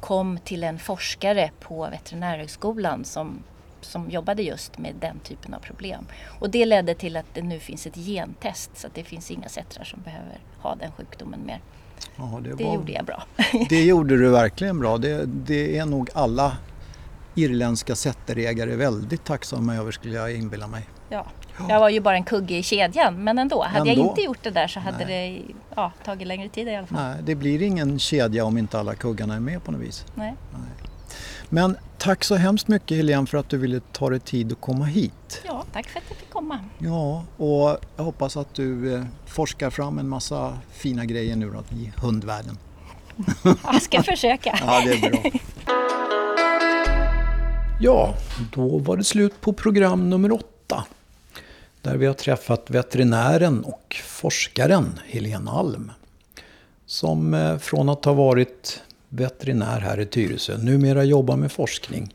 kom 0.00 0.38
till 0.38 0.64
en 0.64 0.78
forskare 0.78 1.50
på 1.60 1.88
veterinärhögskolan 1.90 3.04
som, 3.04 3.42
som 3.84 4.10
jobbade 4.10 4.42
just 4.42 4.78
med 4.78 4.94
den 5.00 5.18
typen 5.18 5.54
av 5.54 5.58
problem. 5.58 6.06
Och 6.40 6.50
det 6.50 6.66
ledde 6.66 6.94
till 6.94 7.16
att 7.16 7.26
det 7.34 7.42
nu 7.42 7.58
finns 7.58 7.86
ett 7.86 7.96
gentest 7.96 8.70
så 8.74 8.86
att 8.86 8.94
det 8.94 9.04
finns 9.04 9.30
inga 9.30 9.48
sättrar 9.48 9.84
som 9.84 10.00
behöver 10.02 10.40
ha 10.58 10.74
den 10.74 10.92
sjukdomen 10.92 11.40
mer. 11.46 11.60
Ja, 12.16 12.40
det, 12.42 12.54
Det 12.54 12.64
var, 12.64 12.74
gjorde 12.74 12.92
jag 12.92 13.04
bra. 13.04 13.22
det 13.68 13.84
gjorde 13.84 14.16
du 14.18 14.30
verkligen 14.30 14.78
bra. 14.78 14.98
Det, 14.98 15.24
det 15.26 15.78
är 15.78 15.86
nog 15.86 16.10
alla 16.14 16.56
irländska 17.34 17.96
setterägare 17.96 18.76
väldigt 18.76 19.24
tacksamma 19.24 19.76
över 19.76 19.90
skulle 19.92 20.14
jag 20.14 20.36
inbilla 20.36 20.66
mig. 20.66 20.88
Ja. 21.08 21.26
Jag 21.68 21.80
var 21.80 21.88
ju 21.88 22.00
bara 22.00 22.16
en 22.16 22.24
kugge 22.24 22.56
i 22.56 22.62
kedjan 22.62 23.24
men 23.24 23.38
ändå. 23.38 23.62
Hade 23.62 23.88
jag 23.88 23.98
Ändå. 23.98 24.10
inte 24.10 24.20
gjort 24.22 24.42
det 24.42 24.50
där 24.50 24.66
så 24.66 24.80
hade 24.80 25.04
Nej. 25.04 25.42
det 25.46 25.54
ja, 25.74 25.92
tagit 26.04 26.26
längre 26.28 26.48
tid 26.48 26.68
i 26.68 26.76
alla 26.76 26.86
fall. 26.86 26.98
Nej, 27.02 27.16
det 27.24 27.34
blir 27.34 27.62
ingen 27.62 27.98
kedja 27.98 28.44
om 28.44 28.58
inte 28.58 28.78
alla 28.78 28.94
kuggarna 28.94 29.34
är 29.34 29.40
med 29.40 29.64
på 29.64 29.72
något 29.72 29.80
vis. 29.80 30.04
Nej. 30.14 30.34
Men 31.48 31.76
tack 31.98 32.24
så 32.24 32.34
hemskt 32.34 32.68
mycket 32.68 32.96
Helene 32.96 33.26
för 33.26 33.38
att 33.38 33.48
du 33.48 33.58
ville 33.58 33.80
ta 33.92 34.10
dig 34.10 34.20
tid 34.20 34.52
att 34.52 34.60
komma 34.60 34.84
hit. 34.84 35.42
Ja, 35.46 35.64
tack 35.72 35.88
för 35.88 35.98
att 35.98 36.04
jag 36.08 36.16
fick 36.18 36.30
komma. 36.30 36.58
Ja, 36.78 37.24
och 37.36 37.78
jag 37.96 38.04
hoppas 38.04 38.36
att 38.36 38.54
du 38.54 38.94
eh, 38.94 39.04
forskar 39.26 39.70
fram 39.70 39.98
en 39.98 40.08
massa 40.08 40.58
fina 40.70 41.04
grejer 41.04 41.36
nu 41.36 41.50
då 41.50 41.76
i 41.76 41.92
hundvärlden. 41.96 42.58
Jag 43.64 43.82
ska 43.82 44.02
försöka. 44.02 44.58
Ja, 44.66 44.80
det 44.84 44.92
är 44.92 45.10
bra. 45.10 45.40
Ja, 47.80 48.14
då 48.52 48.78
var 48.78 48.96
det 48.96 49.04
slut 49.04 49.40
på 49.40 49.52
program 49.52 50.10
nummer 50.10 50.32
åtta. 50.32 50.84
Där 51.82 51.96
vi 51.96 52.06
har 52.06 52.14
träffat 52.14 52.70
veterinären 52.70 53.64
och 53.64 53.96
forskaren 54.04 55.00
Helene 55.06 55.50
Alm. 55.50 55.90
Som 56.86 57.34
eh, 57.34 57.58
från 57.58 57.88
att 57.88 58.04
ha 58.04 58.12
varit 58.12 58.82
veterinär 59.08 59.80
här 59.80 60.00
i 60.00 60.06
Tyresö 60.06 60.58
numera 60.58 61.04
jobbar 61.04 61.36
med 61.36 61.52
forskning 61.52 62.14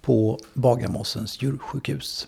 på 0.00 0.38
Bagarmossens 0.54 1.42
djursjukhus. 1.42 2.26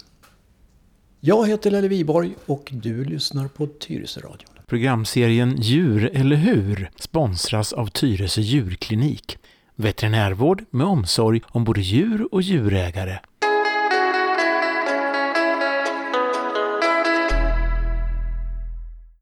Jag 1.21 1.49
heter 1.49 1.71
Lelle 1.71 1.89
Viborg 1.89 2.35
och 2.47 2.69
du 2.73 3.05
lyssnar 3.05 3.49
på 3.49 3.67
Tyresöradion. 3.67 4.49
Programserien 4.67 5.57
Djur 5.61 6.11
eller 6.15 6.37
hur 6.37 6.91
sponsras 7.01 7.73
av 7.73 7.87
Tyresö 7.87 8.41
djurklinik. 8.41 9.39
Veterinärvård 9.75 10.65
med 10.71 10.87
omsorg 10.87 11.41
om 11.49 11.65
både 11.65 11.81
djur 11.81 12.29
och 12.35 12.43
djurägare. 12.43 13.19